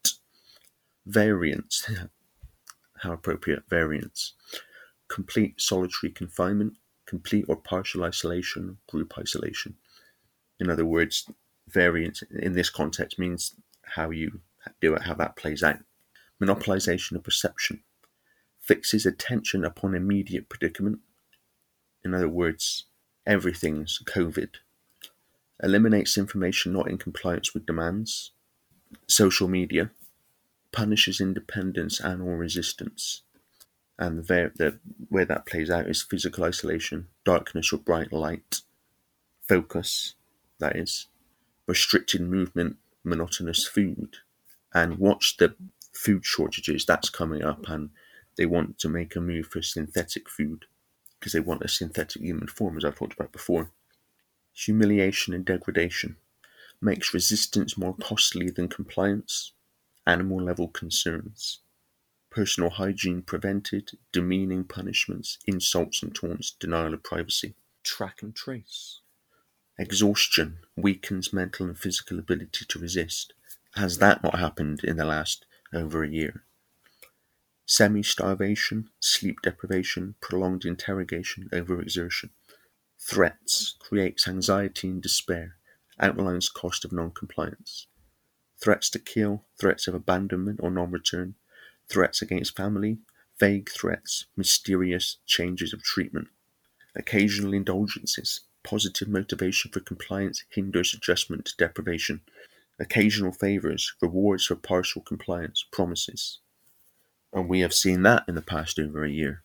Variance, 1.06 1.88
how 2.98 3.12
appropriate, 3.12 3.62
variance. 3.68 4.34
Complete 5.08 5.60
solitary 5.60 6.12
confinement, 6.12 6.74
complete 7.06 7.46
or 7.48 7.56
partial 7.56 8.04
isolation, 8.04 8.78
group 8.88 9.14
isolation. 9.18 9.76
In 10.60 10.70
other 10.70 10.84
words, 10.84 11.30
variance 11.68 12.22
in 12.30 12.52
this 12.52 12.70
context 12.70 13.18
means 13.18 13.54
how 13.82 14.10
you 14.10 14.40
do 14.80 14.94
it, 14.94 15.02
how 15.02 15.14
that 15.14 15.36
plays 15.36 15.62
out. 15.62 15.78
Monopolization 16.40 17.16
of 17.16 17.24
perception 17.24 17.82
fixes 18.60 19.06
attention 19.06 19.64
upon 19.64 19.94
immediate 19.94 20.48
predicament. 20.48 20.98
In 22.04 22.14
other 22.14 22.28
words, 22.28 22.84
everything's 23.26 24.00
COVID. 24.04 24.50
Eliminates 25.62 26.18
information 26.18 26.72
not 26.72 26.88
in 26.88 26.98
compliance 26.98 27.54
with 27.54 27.66
demands. 27.66 28.32
Social 29.06 29.48
media 29.48 29.90
punishes 30.72 31.20
independence 31.20 32.00
and 32.00 32.22
or 32.22 32.36
resistance. 32.36 33.22
And 33.98 34.26
the, 34.26 34.52
the 34.56 34.78
where 35.08 35.24
that 35.24 35.46
plays 35.46 35.70
out 35.70 35.88
is 35.88 36.02
physical 36.02 36.44
isolation, 36.44 37.08
darkness 37.24 37.72
or 37.72 37.78
bright 37.78 38.12
light, 38.12 38.60
focus, 39.48 40.14
that 40.58 40.76
is, 40.76 41.06
restricted 41.66 42.20
movement, 42.20 42.76
monotonous 43.02 43.66
food, 43.66 44.16
and 44.72 44.98
watch 44.98 45.36
the 45.38 45.54
food 45.92 46.24
shortages 46.24 46.84
that's 46.84 47.10
coming 47.10 47.42
up 47.42 47.68
and 47.68 47.90
they 48.36 48.46
want 48.46 48.78
to 48.78 48.88
make 48.88 49.16
a 49.16 49.20
move 49.20 49.46
for 49.46 49.62
synthetic 49.62 50.28
food 50.28 50.66
because 51.18 51.32
they 51.32 51.40
want 51.40 51.64
a 51.64 51.68
synthetic 51.68 52.22
human 52.22 52.46
form, 52.46 52.76
as 52.76 52.84
I've 52.84 52.94
talked 52.94 53.14
about 53.14 53.32
before. 53.32 53.70
Humiliation 54.52 55.34
and 55.34 55.44
degradation 55.44 56.16
makes 56.80 57.14
resistance 57.14 57.76
more 57.76 57.96
costly 57.96 58.50
than 58.50 58.68
compliance. 58.68 59.52
Animal 60.06 60.42
level 60.42 60.68
concerns. 60.68 61.60
Personal 62.30 62.70
hygiene 62.70 63.22
prevented, 63.22 63.92
demeaning 64.12 64.64
punishments, 64.64 65.38
insults 65.46 66.02
and 66.02 66.14
taunts, 66.14 66.50
denial 66.50 66.94
of 66.94 67.02
privacy. 67.02 67.54
Track 67.82 68.22
and 68.22 68.34
trace. 68.34 69.00
Exhaustion 69.78 70.58
weakens 70.76 71.32
mental 71.32 71.66
and 71.66 71.78
physical 71.78 72.18
ability 72.18 72.64
to 72.68 72.78
resist. 72.78 73.32
Has 73.74 73.98
that 73.98 74.22
not 74.22 74.38
happened 74.38 74.82
in 74.82 74.96
the 74.96 75.04
last 75.04 75.46
over 75.72 76.02
a 76.02 76.08
year? 76.08 76.42
Semi-starvation, 77.66 78.88
sleep 78.98 79.42
deprivation, 79.42 80.14
prolonged 80.20 80.64
interrogation, 80.64 81.48
overexertion. 81.52 82.30
Threats 82.98 83.76
creates 83.78 84.26
anxiety 84.26 84.88
and 84.88 85.02
despair, 85.02 85.57
outlines 86.00 86.48
cost 86.48 86.84
of 86.84 86.92
non-compliance. 86.92 87.86
Threats 88.60 88.90
to 88.90 88.98
kill, 88.98 89.44
threats 89.58 89.86
of 89.86 89.94
abandonment 89.94 90.60
or 90.62 90.70
non-return, 90.70 91.34
threats 91.88 92.22
against 92.22 92.56
family, 92.56 92.98
vague 93.38 93.70
threats, 93.70 94.26
mysterious 94.36 95.18
changes 95.26 95.72
of 95.72 95.82
treatment. 95.82 96.28
Occasional 96.96 97.54
indulgences, 97.54 98.40
positive 98.64 99.08
motivation 99.08 99.70
for 99.70 99.80
compliance 99.80 100.44
hinders 100.50 100.92
adjustment 100.92 101.44
to 101.46 101.56
deprivation. 101.56 102.20
Occasional 102.80 103.32
favors, 103.32 103.94
rewards 104.00 104.46
for 104.46 104.56
partial 104.56 105.02
compliance, 105.02 105.64
promises. 105.70 106.40
And 107.32 107.48
we 107.48 107.60
have 107.60 107.74
seen 107.74 108.02
that 108.02 108.24
in 108.28 108.34
the 108.34 108.42
past 108.42 108.78
over 108.78 109.04
a 109.04 109.10
year. 109.10 109.42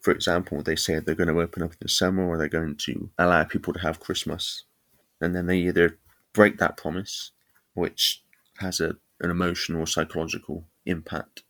For 0.00 0.12
example, 0.12 0.62
they 0.62 0.76
say 0.76 0.98
they're 0.98 1.14
going 1.14 1.28
to 1.28 1.40
open 1.40 1.62
up 1.62 1.72
in 1.72 1.78
the 1.80 1.88
summer 1.88 2.26
or 2.26 2.38
they're 2.38 2.48
going 2.48 2.76
to 2.76 3.10
allow 3.18 3.44
people 3.44 3.72
to 3.72 3.80
have 3.80 4.00
Christmas. 4.00 4.64
And 5.20 5.34
then 5.34 5.46
they 5.46 5.58
either 5.58 5.98
break 6.32 6.58
that 6.58 6.76
promise, 6.76 7.32
which 7.74 8.22
has 8.58 8.80
a, 8.80 8.96
an 9.20 9.30
emotional 9.30 9.82
or 9.82 9.86
psychological 9.86 10.64
impact, 10.86 11.42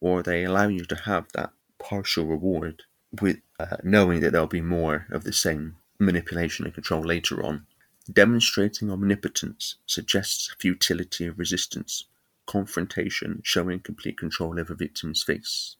or 0.00 0.22
they 0.22 0.44
allow 0.44 0.68
you 0.68 0.84
to 0.84 0.96
have 0.96 1.26
that 1.32 1.50
partial 1.78 2.26
reward 2.26 2.82
with 3.20 3.38
uh, 3.60 3.76
knowing 3.82 4.20
that 4.20 4.32
there'll 4.32 4.46
be 4.46 4.60
more 4.60 5.06
of 5.10 5.24
the 5.24 5.32
same 5.32 5.76
manipulation 5.98 6.64
and 6.64 6.74
control 6.74 7.02
later 7.02 7.44
on. 7.44 7.66
Demonstrating 8.12 8.90
omnipotence 8.90 9.76
suggests 9.86 10.54
futility 10.58 11.26
of 11.26 11.38
resistance 11.38 12.04
confrontation, 12.46 13.40
showing 13.42 13.80
complete 13.80 14.18
control 14.18 14.60
over 14.60 14.74
victim's 14.74 15.22
face. 15.22 15.76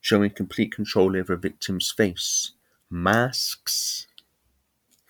Showing 0.00 0.30
complete 0.30 0.74
control 0.74 1.16
over 1.16 1.36
victim's 1.36 1.90
face. 1.90 2.52
Masks. 2.90 4.06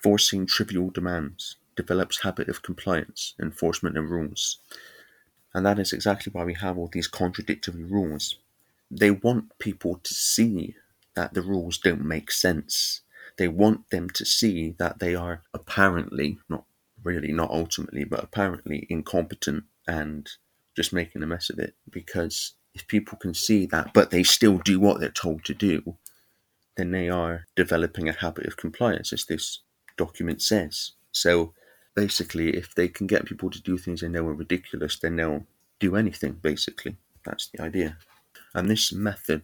Forcing 0.03 0.47
trivial 0.47 0.91
demands. 0.91 1.57
Develops 1.77 2.23
habit 2.23 2.49
of 2.49 2.63
compliance, 2.63 3.35
enforcement 3.41 3.97
and 3.97 4.11
rules. 4.11 4.59
And 5.55 5.65
that 5.65 5.79
is 5.79 5.93
exactly 5.93 6.31
why 6.33 6.45
we 6.45 6.55
have 6.55 6.77
all 6.77 6.91
these 6.93 7.09
contradictory 7.09 7.85
rules. 7.85 8.37
They 8.91 9.11
want 9.11 9.59
people 9.59 10.01
to 10.03 10.15
see 10.15 10.77
that 11.15 11.35
the 11.35 11.43
rules 11.43 11.79
don't 11.79 12.05
make 12.05 12.31
sense. 12.31 13.01
They 13.39 13.49
want 13.49 13.91
them 13.91 14.11
to 14.11 14.25
see 14.25 14.75
that 14.79 14.99
they 14.99 15.15
are 15.15 15.43
apparently, 15.55 16.39
not 16.49 16.65
really, 17.03 17.33
not 17.33 17.51
ultimately, 17.51 18.05
but 18.05 18.23
apparently 18.23 18.87
incompetent 18.91 19.65
and 19.87 20.29
just 20.77 20.93
making 20.93 21.23
a 21.23 21.27
mess 21.27 21.51
of 21.51 21.59
it 21.59 21.75
because 21.91 22.55
if 22.75 22.87
people 22.87 23.19
can 23.19 23.35
see 23.35 23.67
that 23.67 23.93
but 23.93 24.11
they 24.11 24.23
still 24.23 24.59
do 24.59 24.81
what 24.81 25.01
they're 25.01 25.11
told 25.11 25.45
to 25.45 25.55
do 25.55 25.97
then 26.77 26.91
they 26.91 27.09
are 27.09 27.45
developing 27.55 28.09
a 28.09 28.13
habit 28.13 28.47
of 28.47 28.57
compliance 28.57 29.13
as 29.13 29.27
this 29.27 29.61
document 29.97 30.41
says 30.43 30.93
so 31.13 31.53
basically 31.95 32.57
if 32.57 32.75
they 32.75 32.89
can 32.89 33.07
get 33.07 33.27
people 33.27 33.51
to 33.51 33.61
do 33.61 33.77
things 33.77 34.01
they 34.01 34.09
know 34.09 34.27
are 34.27 34.35
ridiculous 34.35 34.99
then 34.99 35.17
they'll 35.17 35.47
do 35.79 35.97
anything 35.97 36.33
basically 36.43 36.97
that's 37.25 37.49
the 37.49 37.61
idea 37.63 37.97
and 38.55 38.69
this 38.69 38.93
method 38.93 39.43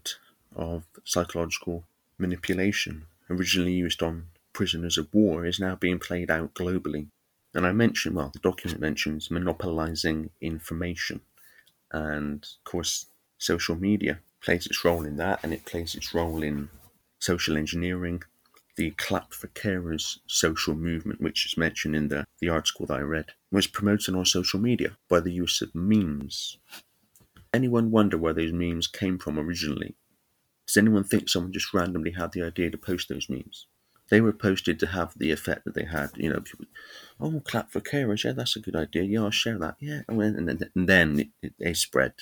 of 0.56 0.84
psychological 1.04 1.84
manipulation 2.18 3.04
originally 3.30 3.72
used 3.72 4.02
on 4.02 4.26
prisoners 4.52 4.98
of 4.98 5.08
war 5.12 5.44
is 5.44 5.60
now 5.60 5.74
being 5.76 5.98
played 5.98 6.30
out 6.30 6.54
globally 6.54 7.08
and 7.54 7.66
I 7.66 7.72
mentioned, 7.72 8.14
well, 8.14 8.30
the 8.32 8.38
document 8.40 8.80
mentions 8.80 9.30
monopolizing 9.30 10.30
information. 10.40 11.20
And 11.90 12.44
of 12.44 12.64
course, 12.70 13.06
social 13.38 13.76
media 13.76 14.20
plays 14.40 14.66
its 14.66 14.84
role 14.84 15.04
in 15.04 15.16
that, 15.16 15.40
and 15.42 15.52
it 15.52 15.64
plays 15.64 15.94
its 15.94 16.14
role 16.14 16.42
in 16.42 16.68
social 17.18 17.56
engineering. 17.56 18.22
The 18.78 18.92
Clap 18.92 19.34
for 19.34 19.48
Carers 19.48 20.20
social 20.28 20.76
movement, 20.76 21.20
which 21.20 21.44
is 21.44 21.56
mentioned 21.56 21.96
in 21.96 22.06
the, 22.06 22.24
the 22.38 22.48
article 22.48 22.86
that 22.86 22.94
I 22.94 23.00
read, 23.00 23.32
was 23.50 23.66
promoted 23.66 24.14
on 24.14 24.24
social 24.24 24.60
media 24.60 24.96
by 25.08 25.18
the 25.18 25.32
use 25.32 25.60
of 25.60 25.74
memes. 25.74 26.58
Anyone 27.52 27.90
wonder 27.90 28.16
where 28.16 28.32
those 28.32 28.52
memes 28.52 28.86
came 28.86 29.18
from 29.18 29.36
originally? 29.36 29.96
Does 30.68 30.76
anyone 30.76 31.02
think 31.02 31.28
someone 31.28 31.52
just 31.52 31.74
randomly 31.74 32.12
had 32.12 32.30
the 32.30 32.42
idea 32.42 32.70
to 32.70 32.78
post 32.78 33.08
those 33.08 33.28
memes? 33.28 33.66
they 34.10 34.20
were 34.20 34.32
posted 34.32 34.78
to 34.78 34.86
have 34.86 35.12
the 35.18 35.32
effect 35.32 35.64
that 35.64 35.74
they 35.74 35.84
had. 35.84 36.10
You 36.16 36.30
know, 36.30 36.40
people, 36.40 36.66
oh, 37.20 37.42
clap 37.44 37.72
for 37.72 37.80
carers. 37.80 38.24
Yeah, 38.24 38.32
that's 38.32 38.54
a 38.54 38.60
good 38.60 38.76
idea. 38.76 39.02
Yeah, 39.02 39.22
I'll 39.22 39.30
share 39.30 39.58
that. 39.58 39.74
Yeah, 39.80 40.02
and 40.08 40.20
then, 40.20 40.70
and 40.74 40.88
then 40.88 41.20
it, 41.20 41.28
it, 41.42 41.52
they 41.58 41.74
spread, 41.74 42.12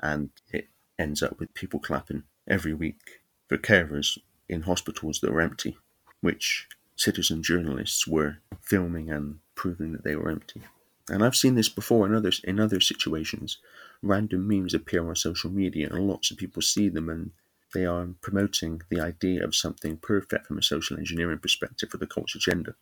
and 0.00 0.30
it 0.52 0.68
ends 0.98 1.22
up 1.22 1.38
with 1.38 1.52
people 1.52 1.80
clapping 1.80 2.22
every 2.48 2.74
week 2.74 3.22
for 3.48 3.58
carers 3.58 4.16
in 4.50 4.62
hospitals 4.62 5.20
that 5.20 5.32
were 5.32 5.40
empty, 5.40 5.78
which 6.20 6.68
citizen 6.96 7.42
journalists 7.42 8.06
were 8.06 8.38
filming 8.60 9.08
and 9.10 9.38
proving 9.54 9.92
that 9.92 10.04
they 10.04 10.16
were 10.16 10.30
empty. 10.30 10.60
And 11.08 11.24
I've 11.24 11.36
seen 11.36 11.54
this 11.54 11.68
before 11.68 12.06
in 12.06 12.14
others 12.14 12.40
in 12.44 12.60
other 12.60 12.80
situations. 12.80 13.58
Random 14.02 14.46
memes 14.46 14.74
appear 14.74 15.08
on 15.08 15.16
social 15.16 15.50
media, 15.50 15.88
and 15.90 16.06
lots 16.06 16.30
of 16.30 16.36
people 16.36 16.62
see 16.62 16.88
them 16.88 17.08
and 17.08 17.30
they 17.72 17.86
are 17.86 18.08
promoting 18.20 18.82
the 18.90 19.00
idea 19.00 19.44
of 19.44 19.54
something 19.54 19.96
perfect 19.96 20.46
from 20.46 20.58
a 20.58 20.62
social 20.62 20.98
engineering 20.98 21.38
perspective 21.38 21.90
for 21.90 21.98
the 21.98 22.06
culture 22.06 22.38
agenda. 22.38 22.74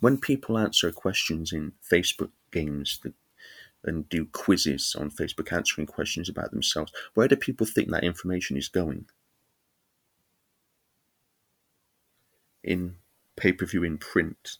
When 0.00 0.18
people 0.18 0.58
answer 0.58 0.90
questions 0.90 1.52
in 1.52 1.72
Facebook 1.90 2.30
games 2.50 3.00
that, 3.02 3.12
and 3.84 4.08
do 4.08 4.24
quizzes 4.24 4.96
on 4.98 5.10
Facebook 5.10 5.52
answering 5.52 5.86
questions 5.86 6.30
about 6.30 6.52
themselves, 6.52 6.90
where 7.12 7.28
do 7.28 7.36
people 7.36 7.66
think 7.66 7.90
that 7.90 8.02
information 8.02 8.56
is 8.56 8.68
going? 8.68 9.04
In 12.64 12.96
pay 13.36 13.52
per 13.52 13.66
view 13.66 13.84
in 13.84 13.98
print, 13.98 14.56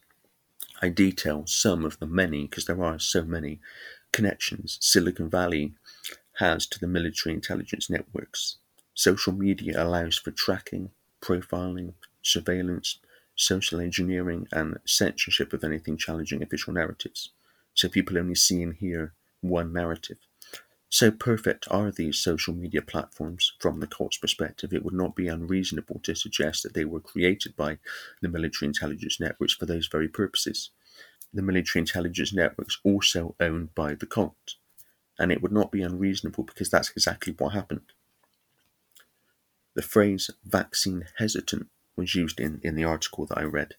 I 0.82 0.88
detail 0.90 1.44
some 1.46 1.84
of 1.84 1.98
the 1.98 2.06
many, 2.06 2.42
because 2.42 2.66
there 2.66 2.82
are 2.84 2.98
so 2.98 3.24
many, 3.24 3.60
connections 4.12 4.78
Silicon 4.80 5.28
Valley 5.28 5.74
has 6.38 6.66
to 6.66 6.78
the 6.78 6.86
military 6.86 7.34
intelligence 7.34 7.90
networks. 7.90 8.58
Social 8.94 9.32
media 9.32 9.82
allows 9.82 10.18
for 10.18 10.30
tracking, 10.30 10.90
profiling, 11.20 11.94
surveillance, 12.22 12.98
social 13.34 13.80
engineering, 13.80 14.46
and 14.52 14.78
censorship 14.84 15.52
of 15.52 15.64
anything 15.64 15.96
challenging 15.96 16.42
official 16.42 16.72
narratives. 16.72 17.30
So 17.74 17.88
people 17.88 18.18
only 18.18 18.36
see 18.36 18.62
and 18.62 18.74
hear 18.74 19.14
one 19.40 19.72
narrative. 19.72 20.18
So 20.94 21.10
perfect 21.10 21.66
are 21.72 21.90
these 21.90 22.20
social 22.20 22.54
media 22.54 22.80
platforms 22.80 23.54
from 23.58 23.80
the 23.80 23.86
cult's 23.88 24.16
perspective, 24.16 24.72
it 24.72 24.84
would 24.84 24.94
not 24.94 25.16
be 25.16 25.26
unreasonable 25.26 25.98
to 26.04 26.14
suggest 26.14 26.62
that 26.62 26.74
they 26.74 26.84
were 26.84 27.00
created 27.00 27.56
by 27.56 27.78
the 28.22 28.28
military 28.28 28.68
intelligence 28.68 29.18
networks 29.18 29.54
for 29.54 29.66
those 29.66 29.88
very 29.88 30.06
purposes. 30.06 30.70
The 31.32 31.42
military 31.42 31.80
intelligence 31.80 32.32
networks 32.32 32.78
also 32.84 33.34
owned 33.40 33.74
by 33.74 33.96
the 33.96 34.06
cult, 34.06 34.54
and 35.18 35.32
it 35.32 35.42
would 35.42 35.50
not 35.50 35.72
be 35.72 35.82
unreasonable 35.82 36.44
because 36.44 36.70
that's 36.70 36.90
exactly 36.90 37.34
what 37.36 37.54
happened. 37.54 37.90
The 39.74 39.82
phrase 39.82 40.30
vaccine 40.44 41.06
hesitant 41.16 41.70
was 41.96 42.14
used 42.14 42.38
in, 42.38 42.60
in 42.62 42.76
the 42.76 42.84
article 42.84 43.26
that 43.26 43.38
I 43.38 43.42
read. 43.42 43.74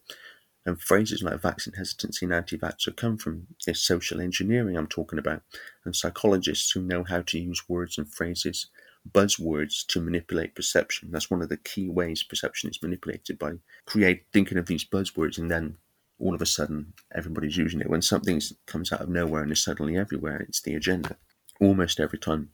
And 0.66 0.82
phrases 0.82 1.22
like 1.22 1.40
vaccine 1.40 1.76
hesitancy 1.76 2.26
and 2.26 2.34
anti 2.34 2.58
vaxxer 2.58 2.96
come 2.96 3.18
from 3.18 3.48
this 3.68 3.84
social 3.84 4.20
engineering 4.20 4.76
I'm 4.78 4.88
talking 4.88 5.20
about, 5.20 5.44
and 5.84 5.96
psychologists 5.96 6.72
who 6.72 6.82
know 6.82 7.04
how 7.04 7.22
to 7.22 7.40
use 7.40 7.70
words 7.70 8.00
and 8.00 8.12
phrases, 8.12 8.68
buzzwords 9.12 9.86
to 9.88 10.02
manipulate 10.02 10.56
perception. 10.56 11.12
That's 11.12 11.30
one 11.30 11.42
of 11.42 11.50
the 11.50 11.58
key 11.58 11.88
ways 11.90 12.24
perception 12.24 12.70
is 12.70 12.82
manipulated 12.82 13.38
by 13.38 13.54
create 13.86 14.26
thinking 14.34 14.58
of 14.58 14.66
these 14.66 14.84
buzzwords 14.84 15.38
and 15.38 15.52
then 15.52 15.78
all 16.20 16.34
of 16.34 16.42
a 16.42 16.46
sudden 16.46 16.94
everybody's 17.14 17.58
using 17.58 17.82
it. 17.82 17.90
When 17.90 18.02
something 18.02 18.42
comes 18.66 18.92
out 18.92 19.02
of 19.02 19.10
nowhere 19.10 19.44
and 19.44 19.52
is 19.52 19.64
suddenly 19.64 19.98
everywhere, 19.98 20.38
it's 20.42 20.62
the 20.62 20.76
agenda. 20.76 21.18
Almost 21.62 22.00
every 22.00 22.20
time. 22.20 22.50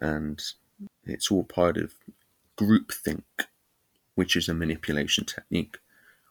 And 0.00 0.40
it's 1.04 1.30
all 1.30 1.44
part 1.44 1.76
of 1.76 1.94
groupthink, 2.58 3.24
which 4.14 4.36
is 4.36 4.48
a 4.48 4.54
manipulation 4.54 5.24
technique 5.24 5.78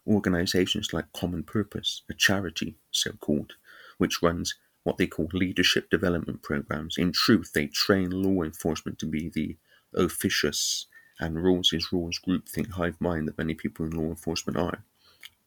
organisations 0.08 0.94
like 0.94 1.12
Common 1.14 1.44
Purpose, 1.44 2.04
a 2.10 2.14
charity 2.14 2.78
so 2.92 3.12
called, 3.14 3.54
which 3.98 4.22
runs 4.22 4.56
what 4.84 4.98
they 4.98 5.08
call 5.08 5.28
leadership 5.34 5.90
development 5.90 6.44
programs. 6.44 6.98
In 6.98 7.12
truth, 7.12 7.52
they 7.54 7.68
train 7.68 8.12
law 8.12 8.44
enforcement 8.44 9.00
to 9.00 9.06
be 9.06 9.30
the 9.30 9.58
officious 9.94 10.86
and 11.20 11.42
rules 11.42 11.72
is 11.72 11.92
rules 11.92 12.20
groupthink 12.28 12.72
hive 12.72 13.00
mind 13.00 13.28
that 13.28 13.38
many 13.38 13.54
people 13.54 13.86
in 13.86 13.92
law 13.92 14.10
enforcement 14.10 14.58
are. 14.58 14.84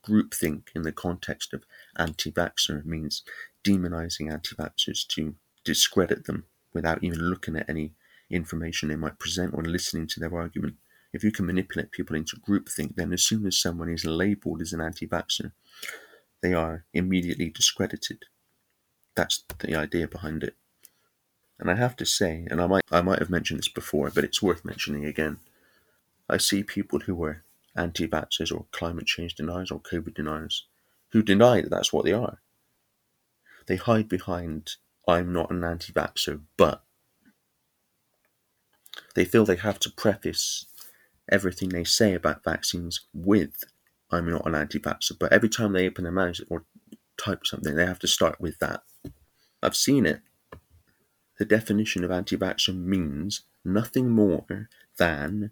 Groupthink 0.06 0.68
in 0.74 0.82
the 0.82 0.92
context 0.92 1.52
of 1.52 1.64
anti 1.96 2.32
vaxxer 2.32 2.84
means 2.84 3.22
demonizing 3.62 4.32
anti 4.32 4.54
vaxxers 4.56 5.06
to 5.08 5.34
discredit 5.64 6.24
them 6.24 6.44
without 6.72 7.02
even 7.04 7.18
looking 7.18 7.56
at 7.56 7.68
any 7.68 7.92
information 8.30 8.88
they 8.88 8.96
might 8.96 9.18
present 9.18 9.54
or 9.54 9.62
listening 9.62 10.06
to 10.06 10.20
their 10.20 10.34
argument. 10.34 10.76
If 11.12 11.24
you 11.24 11.32
can 11.32 11.46
manipulate 11.46 11.90
people 11.90 12.16
into 12.16 12.36
groupthink, 12.36 12.96
then 12.96 13.12
as 13.12 13.22
soon 13.22 13.46
as 13.46 13.58
someone 13.58 13.88
is 13.88 14.04
labeled 14.04 14.60
as 14.60 14.72
an 14.72 14.80
anti 14.80 15.06
vaxxer, 15.06 15.52
they 16.42 16.52
are 16.52 16.84
immediately 16.92 17.48
discredited. 17.48 18.26
That's 19.14 19.44
the 19.58 19.74
idea 19.74 20.06
behind 20.06 20.44
it. 20.44 20.54
And 21.58 21.70
I 21.70 21.74
have 21.74 21.96
to 21.96 22.06
say, 22.06 22.46
and 22.50 22.60
I 22.60 22.66
might 22.66 22.84
I 22.90 23.00
might 23.00 23.18
have 23.18 23.30
mentioned 23.30 23.58
this 23.58 23.68
before, 23.68 24.10
but 24.10 24.24
it's 24.24 24.42
worth 24.42 24.64
mentioning 24.64 25.04
again. 25.04 25.38
I 26.28 26.36
see 26.36 26.62
people 26.62 27.00
who 27.00 27.22
are 27.24 27.42
anti 27.74 28.06
vaxxers 28.06 28.54
or 28.54 28.66
climate 28.70 29.06
change 29.06 29.34
deniers 29.34 29.70
or 29.70 29.80
COVID 29.80 30.14
deniers 30.14 30.66
who 31.10 31.22
deny 31.22 31.62
that 31.62 31.70
that's 31.70 31.92
what 31.92 32.04
they 32.04 32.12
are. 32.12 32.38
They 33.66 33.76
hide 33.76 34.08
behind, 34.08 34.76
I'm 35.06 35.32
not 35.32 35.50
an 35.50 35.64
anti 35.64 35.92
vaxxer, 35.92 36.40
but. 36.56 36.82
They 39.14 39.24
feel 39.24 39.44
they 39.44 39.56
have 39.56 39.78
to 39.80 39.90
preface 39.90 40.66
everything 41.28 41.70
they 41.70 41.84
say 41.84 42.14
about 42.14 42.44
vaccines 42.44 43.00
with 43.12 43.64
I'm 44.10 44.30
not 44.30 44.46
an 44.46 44.54
anti 44.54 44.78
vaxxer, 44.78 45.18
but 45.18 45.32
every 45.32 45.48
time 45.48 45.72
they 45.72 45.86
open 45.86 46.04
their 46.04 46.12
mouth 46.12 46.40
or 46.48 46.64
type 47.18 47.46
something, 47.46 47.74
they 47.74 47.86
have 47.86 47.98
to 48.00 48.06
start 48.06 48.40
with 48.40 48.58
that. 48.58 48.82
I've 49.62 49.76
seen 49.76 50.06
it. 50.06 50.20
The 51.38 51.44
definition 51.44 52.04
of 52.04 52.10
anti 52.10 52.36
vaxxer 52.36 52.76
means 52.76 53.42
nothing 53.64 54.10
more 54.10 54.68
than 54.96 55.50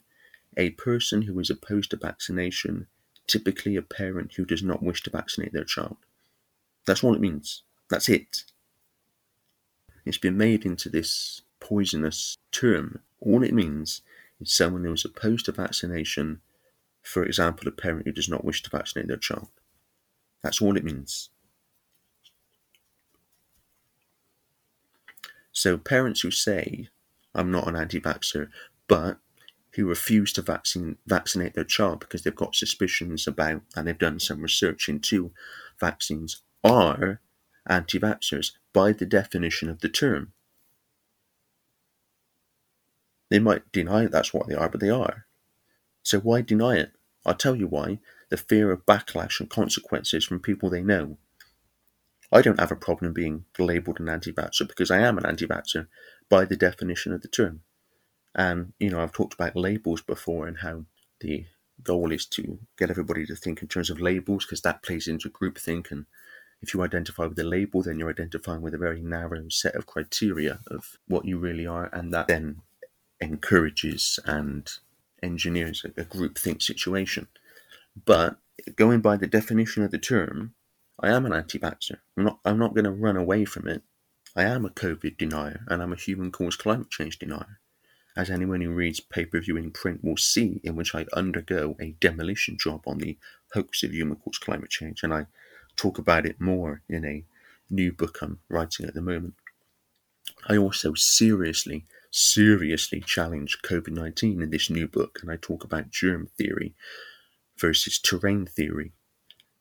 a 0.57 0.71
person 0.71 1.23
who 1.23 1.39
is 1.39 1.51
opposed 1.51 1.91
to 1.91 1.97
vaccination, 1.97 2.87
typically 3.27 3.77
a 3.77 3.83
parent 3.83 4.35
who 4.35 4.45
does 4.45 4.62
not 4.62 4.83
wish 4.83 5.03
to 5.03 5.11
vaccinate 5.11 5.53
their 5.53 5.65
child. 5.65 5.99
That's 6.87 7.05
all 7.05 7.15
it 7.15 7.21
means. 7.21 7.62
That's 7.91 8.09
it. 8.09 8.45
It's 10.05 10.19
been 10.19 10.37
made 10.37 10.65
into 10.65 10.89
this 10.89 11.43
poisonous 11.61 12.37
term. 12.53 13.01
All 13.21 13.43
it 13.43 13.53
means 13.53 14.03
is 14.40 14.55
someone 14.55 14.85
who 14.85 14.92
is 14.92 15.05
opposed 15.05 15.46
to 15.46 15.53
vaccination, 15.53 16.40
for 17.03 17.25
example, 17.25 17.68
a 17.68 17.72
parent 17.72 18.07
who 18.07 18.12
does 18.12 18.29
not 18.29 18.44
wish 18.44 18.62
to 18.62 18.70
vaccinate 18.70 19.09
their 19.09 19.16
child. 19.16 19.49
That's 20.42 20.61
all 20.61 20.77
it 20.77 20.85
means. 20.85 21.31
So, 25.53 25.79
parents 25.79 26.20
who 26.20 26.31
say, 26.31 26.88
I'm 27.35 27.51
not 27.51 27.66
an 27.66 27.77
anti 27.77 28.01
vaxxer, 28.01 28.49
but 28.88 29.18
who 29.77 29.87
refuse 29.87 30.33
to 30.33 30.42
vaccine, 30.42 30.96
vaccinate 31.07 31.55
their 31.55 31.64
child 31.64 32.01
because 32.01 32.22
they've 32.22 32.35
got 32.35 32.55
suspicions 32.55 33.27
about 33.27 33.62
and 33.75 33.87
they've 33.87 33.99
done 33.99 34.18
some 34.18 34.42
research 34.42 34.88
into 34.88 35.33
vaccines 35.79 36.42
are 36.64 37.20
anti 37.68 37.99
vaxxers 37.99 38.53
by 38.72 38.92
the 38.92 39.07
definition 39.07 39.68
of 39.68 39.81
the 39.81 39.88
term. 39.88 40.33
They 43.31 43.39
might 43.39 43.71
deny 43.73 44.07
that's 44.07 44.33
what 44.33 44.49
they 44.49 44.55
are, 44.55 44.69
but 44.69 44.81
they 44.81 44.91
are. 44.91 45.27
So 46.03 46.21
why 46.21 46.43
deny 46.43 46.77
it? 46.77 46.93
I'll 47.25 47.35
tell 47.35 47.57
you 47.57 47.67
why. 47.67 47.99
The 48.29 48.37
fear 48.37 48.71
of 48.71 48.87
backlash 48.87 49.41
and 49.41 49.51
consequences 49.51 50.25
from 50.25 50.41
people 50.41 50.71
they 50.71 50.83
know. 50.83 51.19
I 52.33 52.43
don't 52.43 52.61
have 52.61 52.73
a 52.73 52.77
problem 52.77 53.12
being 53.12 53.45
labelled 53.59 54.01
an 54.01 54.09
anti 54.09 54.33
vaxxer 54.33 54.67
because 54.67 54.91
I 54.91 54.99
am 54.99 55.19
an 55.19 55.27
anti 55.27 55.47
vaxxer 55.47 55.87
by 56.29 56.45
the 56.45 56.57
definition 56.57 57.12
of 57.12 57.23
the 57.23 57.29
term. 57.29 57.62
And, 58.35 58.73
you 58.79 58.91
know, 58.91 59.01
I've 59.01 59.12
talked 59.12 59.35
about 59.35 59.57
labels 59.57 60.03
before 60.03 60.47
and 60.47 60.59
how 60.59 60.85
the 61.21 61.47
goal 61.83 62.12
is 62.12 62.27
to 62.27 62.59
get 62.79 62.91
everybody 62.91 63.25
to 63.27 63.37
think 63.37 63.62
in 63.62 63.69
terms 63.69 63.91
of 63.91 64.01
labels 64.01 64.45
because 64.45 64.61
that 64.62 64.83
plays 64.83 65.09
into 65.09 65.31
groupthink. 65.31 65.91
And 65.91 66.07
if 66.61 66.75
you 66.75 66.83
identify 66.83 67.27
with 67.27 67.39
a 67.39 67.45
label, 67.45 67.83
then 67.83 67.99
you're 67.99 68.11
identifying 68.11 68.61
with 68.61 68.75
a 68.75 68.79
very 68.79 69.01
narrow 69.01 69.49
set 69.49 69.75
of 69.75 69.87
criteria 69.87 70.61
of 70.69 70.99
what 71.07 71.25
you 71.25 71.39
really 71.39 71.67
are. 71.67 71.89
And 71.93 72.12
that 72.12 72.29
then 72.29 72.62
encourages 73.20 74.18
and 74.24 74.70
engineers 75.22 75.85
a, 75.85 76.00
a 76.00 76.05
groupthink 76.05 76.62
situation. 76.62 77.29
But 78.05 78.37
going 78.76 79.00
by 79.00 79.16
the 79.16 79.26
definition 79.26 79.83
of 79.83 79.90
the 79.90 79.98
term, 79.98 80.55
I 80.98 81.11
am 81.11 81.26
an 81.26 81.33
anti-vaxxer. 81.33 81.98
I'm 82.16 82.24
not. 82.24 82.38
I'm 82.44 82.59
not 82.59 82.74
going 82.74 82.85
to 82.85 82.90
run 82.90 83.16
away 83.16 83.44
from 83.44 83.68
it. 83.68 83.83
I 84.35 84.44
am 84.44 84.64
a 84.64 84.70
COVID 84.70 85.16
denier, 85.16 85.64
and 85.68 85.83
I'm 85.83 85.92
a 85.92 85.96
human-caused 85.96 86.59
climate 86.59 86.90
change 86.90 87.18
denier, 87.18 87.59
as 88.16 88.31
anyone 88.31 88.61
who 88.61 88.70
reads 88.70 89.00
pay-per-view 89.00 89.57
in 89.57 89.70
print 89.70 90.05
will 90.05 90.16
see, 90.16 90.61
in 90.62 90.76
which 90.76 90.94
I 90.94 91.07
undergo 91.14 91.76
a 91.81 91.94
demolition 92.00 92.59
job 92.59 92.83
on 92.87 92.98
the 92.98 93.16
hoax 93.52 93.83
of 93.83 93.92
human-caused 93.92 94.42
climate 94.42 94.70
change, 94.70 95.02
and 95.02 95.12
I 95.12 95.26
talk 95.76 95.98
about 95.98 96.26
it 96.26 96.40
more 96.40 96.83
in 96.88 97.05
a 97.05 97.24
new 97.70 97.92
book 97.92 98.18
I'm 98.20 98.38
writing 98.48 98.87
at 98.87 98.94
the 98.94 99.02
moment. 99.02 99.35
I 100.48 100.57
also 100.57 100.94
seriously 100.94 101.85
seriously 102.16 102.98
challenge 102.98 103.59
COVID 103.62 103.90
19 103.90 104.40
in 104.40 104.50
this 104.50 104.70
new 104.70 104.88
book, 104.88 105.18
and 105.20 105.31
I 105.31 105.37
talk 105.37 105.64
about 105.64 105.90
germ 105.90 106.29
theory 106.38 106.74
versus 107.59 107.98
terrain 107.98 108.46
theory 108.46 108.92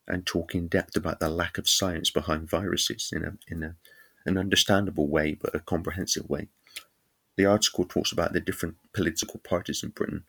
and 0.08 0.26
talk 0.26 0.56
in 0.56 0.68
depth 0.68 0.96
about 0.96 1.20
the 1.20 1.30
lack 1.30 1.58
of 1.58 1.68
science 1.68 2.10
behind 2.12 2.50
viruses 2.50 3.12
in, 3.14 3.26
a, 3.26 3.34
in 3.50 3.62
a, 3.62 3.76
an 4.26 4.38
understandable 4.38 5.08
way, 5.10 5.34
but 5.34 5.54
a 5.54 5.60
comprehensive 5.60 6.30
way. 6.30 6.48
The 7.36 7.46
article 7.46 7.84
talks 7.84 8.14
about 8.14 8.32
the 8.32 8.40
different 8.40 8.76
political 8.94 9.42
parties 9.42 9.84
in 9.84 9.90
Britain 9.90 10.24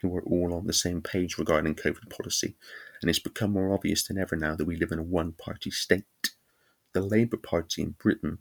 who 0.00 0.16
are 0.16 0.22
all 0.22 0.54
on 0.54 0.66
the 0.66 0.72
same 0.72 1.02
page 1.02 1.36
regarding 1.36 1.74
COVID 1.74 2.08
policy, 2.08 2.56
and 3.02 3.10
it's 3.10 3.18
become 3.18 3.52
more 3.52 3.74
obvious 3.74 4.06
than 4.06 4.16
ever 4.16 4.36
now 4.36 4.54
that 4.54 4.64
we 4.66 4.76
live 4.76 4.92
in 4.92 4.98
a 4.98 5.02
one 5.02 5.32
party 5.32 5.70
state. 5.70 6.04
The 6.94 7.02
Labour 7.02 7.36
Party 7.36 7.82
in 7.82 7.96
Britain 7.98 8.38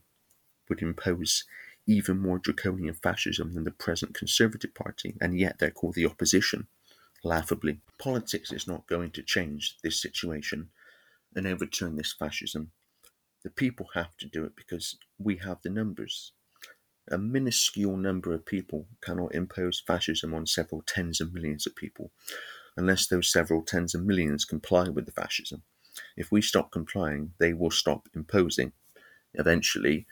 would 0.69 0.81
impose 0.81 1.43
even 1.87 2.19
more 2.19 2.39
draconian 2.39 2.95
fascism 2.95 3.53
than 3.53 3.63
the 3.63 3.71
present 3.71 4.13
Conservative 4.15 4.73
Party, 4.73 5.15
and 5.21 5.39
yet 5.39 5.59
they're 5.59 5.71
called 5.71 5.95
the 5.95 6.05
opposition, 6.05 6.67
laughably. 7.23 7.81
Politics 7.99 8.51
is 8.51 8.67
not 8.67 8.87
going 8.87 9.11
to 9.11 9.23
change 9.23 9.77
this 9.83 10.01
situation 10.01 10.69
and 11.35 11.47
overturn 11.47 11.95
this 11.95 12.13
fascism. 12.17 12.71
The 13.43 13.49
people 13.51 13.89
have 13.93 14.17
to 14.17 14.27
do 14.27 14.45
it 14.45 14.55
because 14.55 14.97
we 15.19 15.37
have 15.37 15.61
the 15.63 15.69
numbers. 15.69 16.33
A 17.11 17.17
minuscule 17.17 17.97
number 17.97 18.33
of 18.33 18.45
people 18.45 18.87
cannot 19.01 19.35
impose 19.35 19.83
fascism 19.85 20.33
on 20.33 20.47
several 20.47 20.83
tens 20.87 21.21
of 21.21 21.33
millions 21.33 21.67
of 21.67 21.75
people. 21.75 22.11
unless 22.77 23.07
those 23.07 23.31
several 23.31 23.61
tens 23.63 23.95
of 23.95 24.03
millions 24.05 24.45
comply 24.45 24.89
with 24.89 25.05
the 25.05 25.11
fascism. 25.11 25.63
If 26.17 26.31
we 26.31 26.41
stop 26.41 26.71
complying, 26.71 27.33
they 27.39 27.53
will 27.53 27.71
stop 27.71 28.09
imposing. 28.13 28.73
Eventually, 29.33 30.07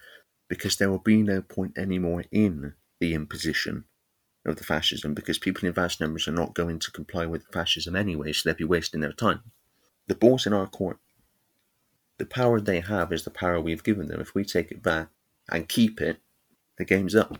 because 0.53 0.75
there 0.75 0.91
will 0.91 0.99
be 0.99 1.23
no 1.23 1.41
point 1.41 1.75
anymore 1.79 2.23
in 2.31 2.75
the 2.99 3.15
imposition 3.15 3.85
of 4.45 4.57
the 4.57 4.63
fascism 4.63 5.15
because 5.15 5.39
people 5.39 5.67
in 5.67 5.73
vast 5.73 5.99
numbers 5.99 6.27
are 6.27 6.31
not 6.31 6.53
going 6.53 6.77
to 6.77 6.91
comply 6.91 7.25
with 7.25 7.51
fascism 7.51 7.95
anyway, 7.95 8.31
so 8.31 8.47
they'll 8.47 8.55
be 8.55 8.63
wasting 8.63 9.01
their 9.01 9.13
time. 9.13 9.41
The 10.05 10.13
ball's 10.13 10.45
in 10.45 10.53
our 10.53 10.67
court. 10.67 10.99
The 12.19 12.27
power 12.27 12.61
they 12.61 12.81
have 12.81 13.11
is 13.11 13.23
the 13.23 13.31
power 13.31 13.59
we've 13.59 13.83
given 13.83 14.09
them. 14.09 14.21
If 14.21 14.35
we 14.35 14.43
take 14.43 14.69
it 14.69 14.83
back 14.83 15.07
and 15.49 15.67
keep 15.67 15.99
it, 15.99 16.17
the 16.77 16.85
game's 16.85 17.15
up. 17.15 17.39